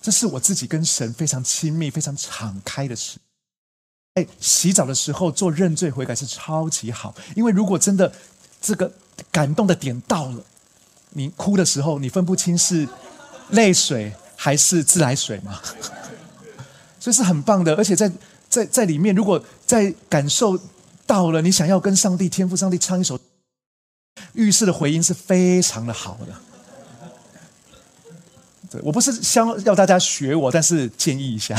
[0.00, 3.18] 这是我自己跟神非常亲密、非常敞开的事。
[4.14, 8.12] 哎，洗澡的时候做认罪悔改是超级好，因为如果真的
[8.60, 8.92] 这个
[9.30, 10.44] 感动的点到了，
[11.10, 12.88] 你哭的时候，你分不清是
[13.50, 15.60] 泪水还是自来水嘛，
[16.98, 18.10] 所以是很棒的，而且在。
[18.50, 20.58] 在在里面，如果在感受
[21.06, 23.16] 到了，你想要跟上帝、天赋上帝唱一首，
[24.32, 26.34] 浴室的回音是非常的好的。
[28.70, 31.56] 对我不是想要大家学我，但是建议一下。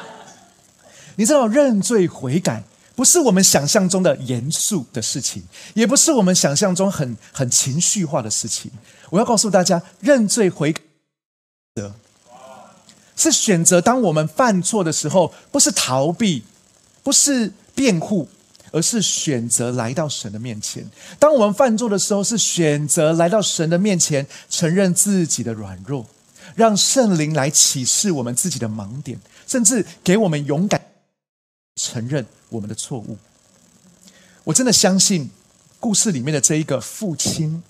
[1.16, 2.62] 你知道认罪悔改
[2.94, 5.42] 不是我们想象中的严肃的事情，
[5.74, 8.70] 也不是我们想象中很很情绪化的事情。
[9.10, 10.80] 我要告诉大家，认罪悔改
[11.74, 11.94] 的。
[13.16, 16.42] 是选择，当我们犯错的时候，不是逃避，
[17.02, 18.26] 不是辩护，
[18.72, 20.88] 而是选择来到神的面前。
[21.18, 26.06] 当我们犯错的时候，是选择来到神的面前，承认自己的软弱，
[26.54, 30.80] 让圣灵来启示我们自己的盲点，甚至给我们勇敢
[31.76, 33.18] 承认我们的错误。
[34.44, 35.30] 我真的相信
[35.78, 37.62] 故事里面的这一个父亲，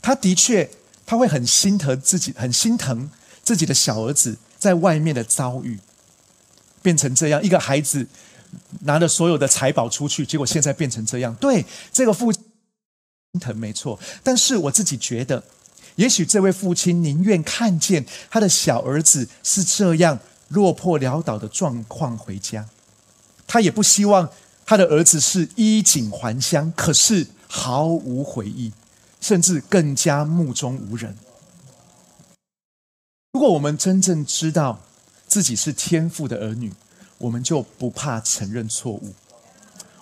[0.00, 0.70] 他的确
[1.04, 3.10] 他会很心疼自己，很心疼
[3.42, 4.36] 自己的小儿子。
[4.58, 5.78] 在外面的遭遇
[6.82, 8.04] 变成这样，一个孩子
[8.80, 11.32] 拿着所有的财宝出去，结果现在变成这样。
[11.36, 12.42] 对这个父亲
[13.32, 15.44] 心疼没错，但是我自己觉得，
[15.98, 22.68] 也许这位父亲宁愿看见他的小儿子是这样落魄潦倒的状况回家，
[23.48, 24.30] 他也不希望
[24.64, 28.72] 他的儿子是衣锦还乡，可是毫无悔意，
[29.20, 31.16] 甚至更加目中无人。
[33.32, 34.80] 如果我们真正知道
[35.26, 36.72] 自己是天赋的儿女，
[37.18, 39.12] 我们就不怕承认错误，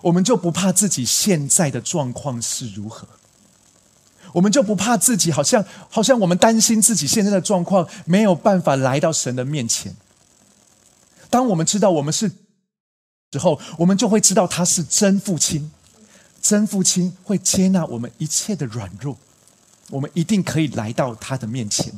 [0.03, 3.09] 我们就不怕自己现在的状况是如何，
[4.37, 9.97] 我们就不怕自己好像好像我们担心自己现在的状况没有办法来到神的面前。
[11.31, 12.31] 当我们知道我们是
[13.31, 15.73] 之后，我们就会知道他是真父亲。
[16.43, 19.17] 真父亲会接纳我们一切的软弱，
[19.89, 21.91] 我们一定可以来到他的面前。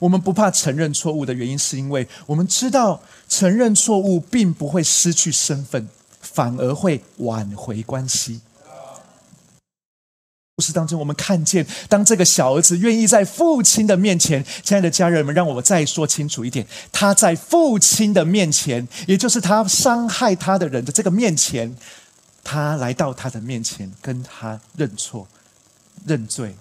[0.00, 5.88] 我们不怕承认错误的原因，是因为我们知道承认错误并不会失去身份，
[6.20, 8.40] 反而会挽回关系。
[10.62, 21.76] 事当中，我们看见，当这个小儿子愿意在父亲的面前，亲爱的家人们，让我们再说清楚一点：他在父亲的面前，也就是他伤害他的人的这个面前。
[22.44, 25.28] 他来到他的面前，跟他认错、
[26.04, 26.56] 认罪。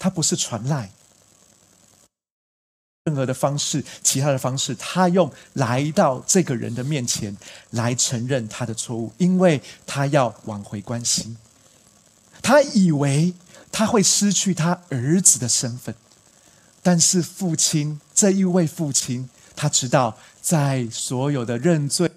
[0.00, 0.90] 他不是传赖，
[3.04, 7.36] 任何的方式，其他的方式，他用来到这个人的面前
[7.70, 11.36] 来承认他的错误，因为他要挽回关系。
[12.42, 13.34] 他以为
[13.70, 15.94] 他会失去他儿子的身份，
[16.82, 22.10] 但是父亲这一位父亲，他知道在所有的认罪。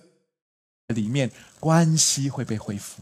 [0.87, 3.01] 里面关系会被恢复。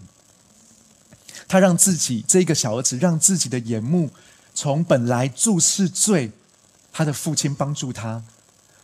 [1.47, 4.11] 他让自己这个小儿子，让自己的眼目
[4.53, 6.31] 从本来注视罪，
[6.93, 8.23] 他的父亲帮助他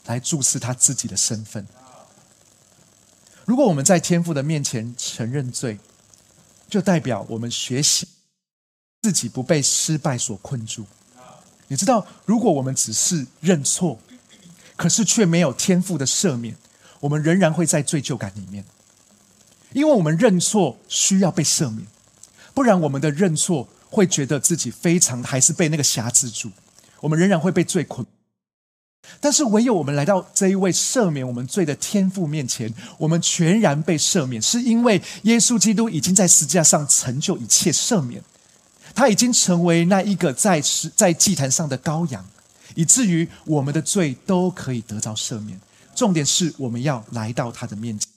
[0.08, 1.66] 来注视他自己的身份。
[3.46, 5.80] 如果我们在天父的面前承认罪，
[6.68, 8.08] 就代表我们学习
[9.08, 10.86] 自己不被失败所困住。
[11.70, 13.97] 你知道，如果我们只是认错，
[14.76, 16.58] 可是却没有天赋的赦免，
[16.99, 18.66] 我们仍然会在罪疚感里面。
[19.72, 21.88] 因为我们认错需要被赦免，
[22.53, 26.51] 不然我们的认错会觉得自己非常还是被那个辖制住，
[26.99, 28.05] 我们仍然会被罪困。
[29.22, 38.22] 但是唯有我们来到这一位赦免我们罪的天父面前，我们全然被赦免，是因为耶稣基督已经在十字架上成就一切赦免，
[38.98, 40.60] 他已经成为那一个在
[40.95, 42.28] 在祭坛上的羔羊，
[42.74, 45.62] 以至于我们的罪都可以得到赦免。
[45.95, 48.10] 重点是我们要来到他的面前。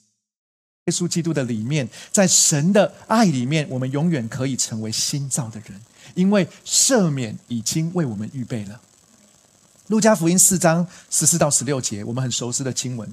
[0.85, 5.79] 耶稣基督的里面，在神的爱里面，我们永远可以成为新造的人，
[6.15, 8.81] 因为赦免已经为我们预备了。
[9.85, 13.07] 路加福音四章十四到十六节，我们很熟悉的经文。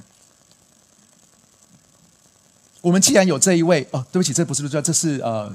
[2.81, 5.55] 我们既然有这一位，哦，对不起，这不是路加，这是呃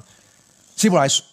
[0.76, 1.24] 希伯来书。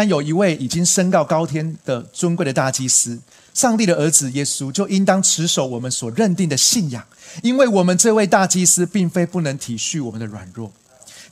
[0.00, 3.20] 但有一位已经升到高天的尊贵的大祭司。
[3.52, 7.06] 上帝的儿子耶稣就应当持守我们所认定的信仰，
[7.42, 10.72] 因为我们这位大祭司并非不能体恤我们的软弱，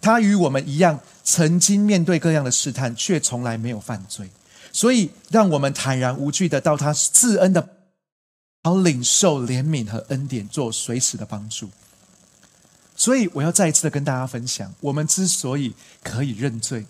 [0.03, 4.29] 他与我们一样，曾经面对各样的试探，却从来没有犯罪，
[4.71, 7.66] 所以让我们坦然无惧的到他自恩的，
[8.64, 11.71] 好领受怜悯和恩典，做随时的帮助。
[12.95, 16.85] 所以我要再一次的跟大家分享，我们之所以可以认罪，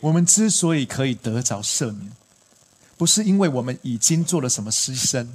[0.00, 2.12] 我们之所以可以得着赦免。
[2.96, 5.28] 不是因为我们已经做了什么牺牲，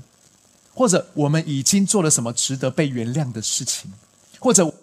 [0.73, 3.93] 或者我们已经做了什么值得被原谅的事情，
[4.39, 4.73] 或者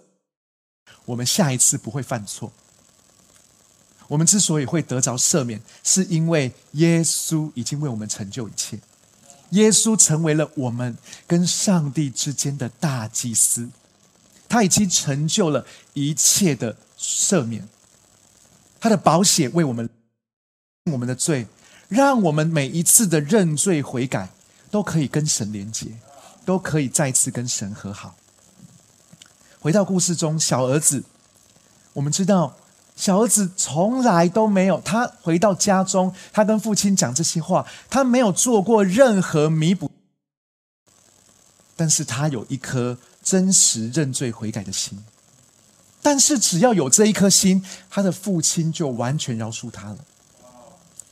[1.04, 2.50] 我们下一次不会犯错。
[4.08, 8.80] 我们之所以会得着赦免，是因为耶稣已经为我们成就一切。
[9.50, 13.68] 耶稣成为了我们跟上帝之间的大祭司，
[14.48, 17.68] 他已经成就了一切的赦免。
[18.80, 19.88] 他的保险为我们
[20.90, 21.46] 我们的罪。
[21.88, 24.28] 让我们每一次的认罪悔改
[24.70, 25.88] 都可以跟神连接，
[26.44, 28.14] 都可以再次跟神和好。
[29.58, 31.02] 回到故事中，小儿子，
[31.92, 32.56] 我们知道
[32.94, 39.90] 小儿子从来都没有，他回到家中，他跟父亲讲这些话，他没有做过任何弥补，
[41.74, 45.04] 但是他有一颗真实认罪悔改的心。
[46.02, 49.98] 但是只要有这一颗心，他的父亲就完全饶恕他了。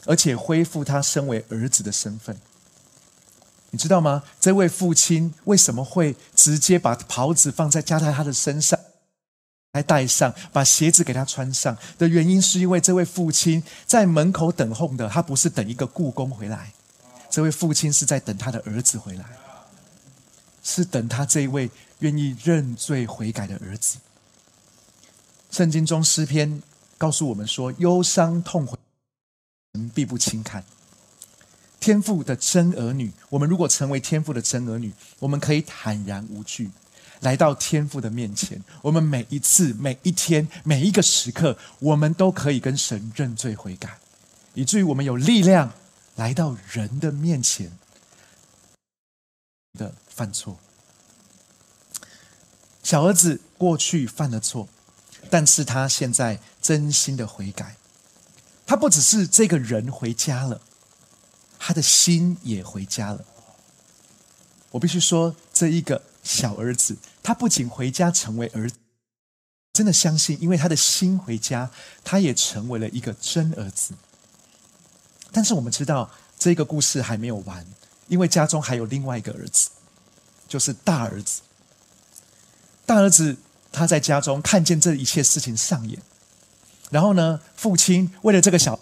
[0.06, 2.34] 而且恢复他身为儿子的身份，
[3.70, 4.22] 你知道吗？
[4.40, 8.78] 这位父亲为什么会直接把袍子放在加在他的身上，
[9.74, 16.72] 还戴上，把鞋子给他穿上的原因，是因为这位父亲在门口等候的，他不是等一个故宫回来，
[17.28, 19.26] 这位父亲是在等他的儿子回来，
[20.62, 23.98] 是等他这一位愿意认罪悔改的儿子。
[25.50, 26.62] 圣经中诗篇
[26.96, 28.78] 告诉我们说：忧伤痛悔。
[29.94, 30.64] 必不轻看。
[31.78, 36.68] 天父的真儿女，我们如果成为天父的真儿女，我们可以坦然无惧
[37.20, 38.60] 来到天父的面前。
[38.82, 43.98] 我们每一次、每一天、每一个时刻，我们都可以跟神认罪悔改，
[44.54, 45.72] 以至于我们有力量
[46.16, 47.70] 来到人的面前
[49.74, 50.58] 的犯错。
[52.82, 54.68] 小儿子过去犯了错，
[55.30, 57.76] 但是他现在真心的悔改。
[58.66, 60.60] 他不只是这个人回家了，
[61.58, 63.24] 他的心也回家了。
[64.70, 68.76] 我必须说，这一个小儿子，他不仅回家成为儿子，
[69.72, 71.70] 真的相信，因为他的心回家，
[72.04, 73.94] 他也成为了一个真儿子。
[75.32, 77.66] 但是我们知道，这个故事还没有完，
[78.08, 79.70] 因为家中还有另外一个儿子，
[80.46, 81.40] 就是大儿子。
[82.84, 83.36] 大儿子
[83.72, 86.00] 他在家中看见这一切事情上演，
[86.90, 88.78] 然后呢，父亲为了这个小，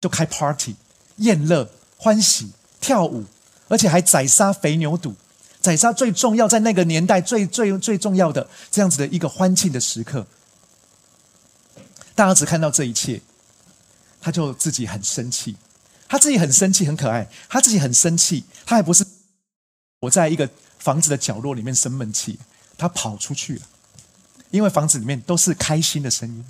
[0.00, 0.76] 就开 party
[1.16, 3.24] 宴乐欢喜跳舞，
[3.68, 5.14] 而且还宰杀肥牛肚。
[5.60, 10.24] 宰杀最重要，在那个年代最最最重要的这样子的一个欢庆的时刻，
[12.14, 13.20] 大儿子看到这一切，
[14.20, 15.56] 他就自己很生气，
[16.06, 19.04] 他自己很生气，很可爱，他自己很生气，他还不是
[20.02, 22.38] 我在一个房子的角落里面生闷气，
[22.78, 23.62] 他跑出去了，
[24.50, 26.44] 因为房子里面都是开心的声音，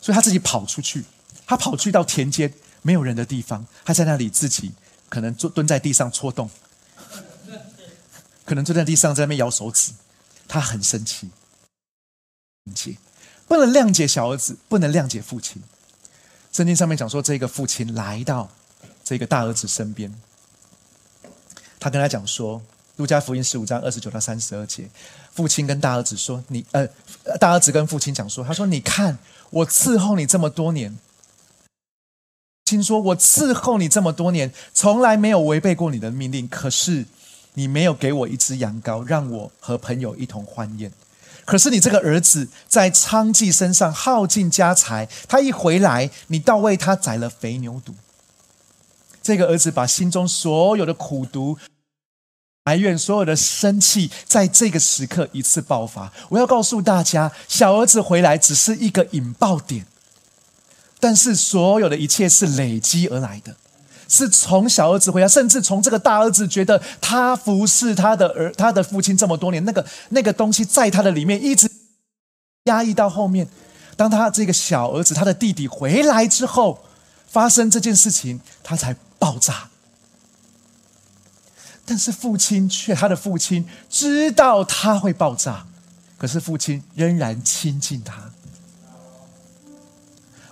[0.00, 1.04] 所以他自己跑出去，
[1.46, 2.52] 他跑去到田间
[2.82, 4.72] 没有人的地方，他在那里自己
[5.08, 6.50] 可能坐蹲在地上戳洞。
[8.46, 9.92] 可能坐在地上，在那边摇手指，
[10.48, 11.30] 他很生气，
[12.66, 12.98] 生气，
[13.46, 15.62] 不能谅解小儿子，不能谅解父亲。
[16.50, 18.50] 圣经上面讲说，这个父亲来到
[19.04, 20.12] 这个大儿子身边，
[21.78, 22.58] 他跟他讲说，
[23.00, 24.88] 《路加福音》十五章二十九到三十二节，
[25.32, 26.86] 父亲跟大儿子说：“你呃，
[27.40, 29.18] 大儿子跟父亲讲说，他说，你看
[29.50, 30.98] 我伺候你这么多年，
[32.66, 37.06] 听说我伺候你这么多年，从来没有违背过你的命令，可是。”
[37.54, 40.92] 你没有给我一只羊羔，让我和朋友一同欢宴。
[41.44, 47.92] 可是你这个儿子在娼妓身上耗尽家财，他一回来，你倒为他宰了肥牛犊。
[49.20, 51.58] 这个儿子把心中所有的苦毒、
[52.70, 56.12] 埋怨、所有的生气，在这个时刻一次爆发。
[56.28, 59.84] 我要告诉大家，小儿子回来只是一个引爆点，
[61.00, 63.56] 但是所有的一切是累积而来的。
[64.06, 71.68] 是从小儿子回来，甚至从这个大儿子觉得他服侍他的儿，他的父亲这么多年，那个那个东西在他的里面一直
[72.66, 73.48] 压抑到后面。
[73.96, 76.84] 当他这个小儿子，他的弟弟回来之后，
[77.26, 79.68] 发生这件事情，他才爆炸。
[81.90, 85.66] 但是父亲却，他的父亲知道他会爆炸，
[86.16, 88.30] 可是父亲仍然亲近他。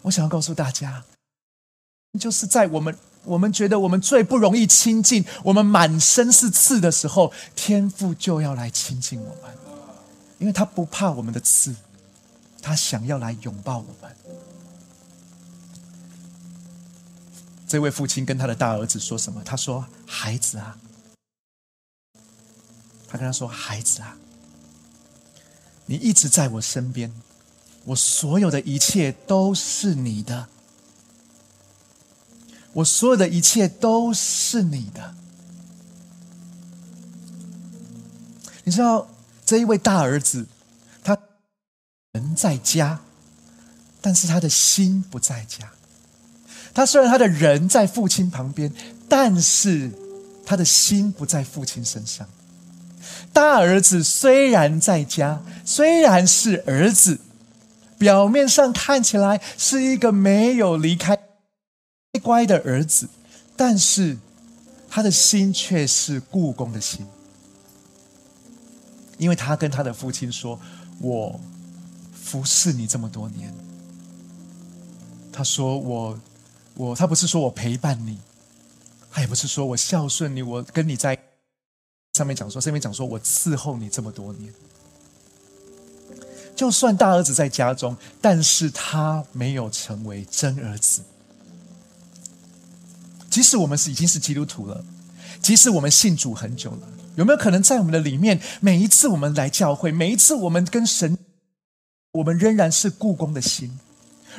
[0.02, 1.04] 我想要告诉大家，
[2.18, 2.98] 就是在我们。
[3.24, 9.54] 我们觉得我们最不容易亲近，我们满身是刺的时候，天父就要来亲近我们，
[10.38, 11.74] 因为他不怕我们的刺，
[12.62, 14.10] 他想要来拥抱我们。
[17.66, 19.42] 这位父亲跟他的大儿子说什么？
[19.44, 20.78] 他说：“孩子啊，
[23.08, 24.16] 他跟他说，孩子啊，
[25.86, 27.12] 你一直在我身边，
[27.86, 30.48] 我所有的一切都是你的。”
[32.74, 35.14] 我所有的一切都是你的。
[38.62, 39.08] 你知道
[39.44, 40.46] 这一位大儿子，
[41.02, 41.18] 他
[42.12, 43.00] 人在家，
[44.00, 45.72] 但是他的心不在家。
[46.74, 48.72] 他虽然他的人在父亲旁边，
[49.08, 49.90] 但是
[50.44, 52.28] 他的心不在父亲身上。
[53.38, 57.20] 大儿子虽然在家，虽然是儿子，
[57.96, 61.16] 表面上看起来是一个没有离开。
[62.20, 63.08] 乖的儿子，
[63.56, 64.18] 但是
[64.90, 67.06] 他的心却是故宫的心，
[69.18, 70.58] 因为他跟他的父亲说
[70.98, 71.38] ：“我
[72.12, 73.54] 服侍你这么多年。”
[75.32, 76.20] 他说：“我，
[76.74, 78.18] 我，他不是说我陪伴你，
[79.12, 81.16] 他也不是说我孝顺你，我跟你在
[82.18, 84.52] 上面讲说，上面讲说我伺候你这么多年。
[86.56, 91.02] 就算大儿子在家中，但是他没有成为真儿子。”
[93.30, 94.84] 即使我们是已经是基督徒了，
[95.40, 101.16] 即使我们信主很久了，有没有可能在我们的里面，每一次我们来教会，每一次我们跟神，
[102.12, 103.78] 我们仍然是故宫的心？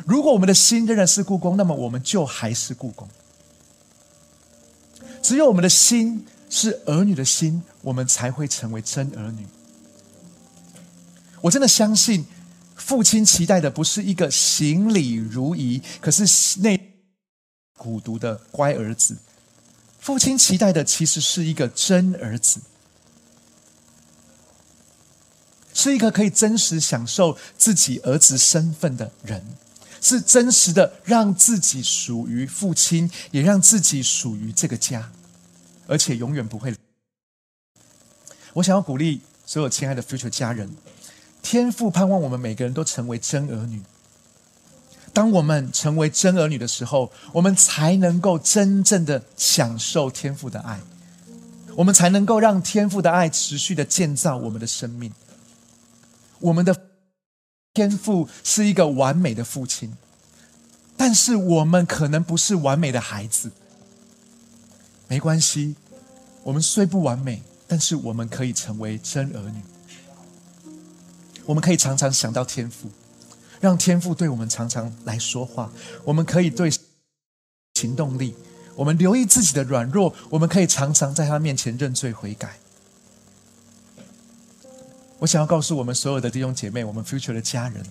[0.05, 3.07] 如果我们的心仍然是故宫，那么我们就还是故宫。
[5.21, 9.45] 只有我们的心是儿女的心，我们才会成为真儿女。
[11.41, 12.25] 我真的相信，
[12.75, 16.85] 父亲期待的不是一个行礼如仪，可是内。
[17.77, 19.15] 孤独的乖儿子，
[19.99, 22.59] 父亲期待的其实是一个真儿子，
[25.73, 29.55] 是一个可以真实享受自己儿子身份的人，
[30.01, 35.09] 是真实的让自己属于父亲，也让自己属于这个家，
[35.87, 36.75] 而且永远不会。
[38.59, 40.69] 我想要鼓励所有亲爱的 future 家人，
[41.41, 43.81] 天父盼望我们每个人都成为真儿女。
[45.13, 50.81] 当我们成为真儿女的时候，我们才能够真正的享受天父的爱，
[51.75, 55.13] 我们才能够让天父的爱持续的建造我们的生命。
[56.39, 56.75] 我们的
[57.73, 59.95] 天父是一个完美的父亲，
[60.97, 63.51] 但是我们可能不是完美的孩子。
[65.07, 65.75] 没关系，
[66.43, 69.61] 我们虽不完美，但是我们可以成为真儿女。
[71.45, 72.89] 我们可以常常想到天赋，
[73.61, 75.71] 让天赋对我们常常来说话。
[76.03, 76.69] 我们可以对
[77.75, 78.35] 行动力，
[78.75, 82.57] 我们留意自己的软弱，我们可以常常在他面前认罪悔改。
[85.19, 87.85] 我想要告诉我们所有的弟兄姐妹，我们 future 的家人，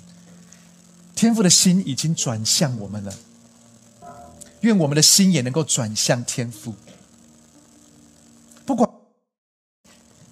[1.14, 3.14] 天赋的心已经转向我们了。
[4.62, 6.74] 愿我们的心也能够转向天赋。
[8.66, 8.90] 不管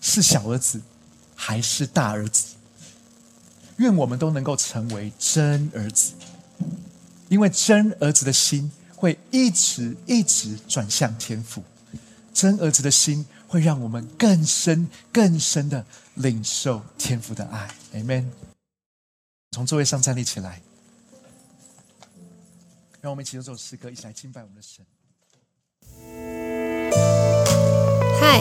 [0.08, 0.80] 是小儿子
[1.34, 2.54] 还是大儿子，
[3.78, 6.12] 愿我们都能够成为真儿子，
[7.28, 11.60] 因为真儿子的心会一直一直转向天父，
[12.32, 15.84] 真儿子的心会让我们更深更深的
[16.14, 17.68] 领受天父的爱。
[17.94, 18.26] Amen。
[19.50, 20.62] 从座位上站立起来，
[23.00, 24.86] 让我们一起用这首诗歌，一起来敬拜我们的神。
[28.20, 28.40] 嗨，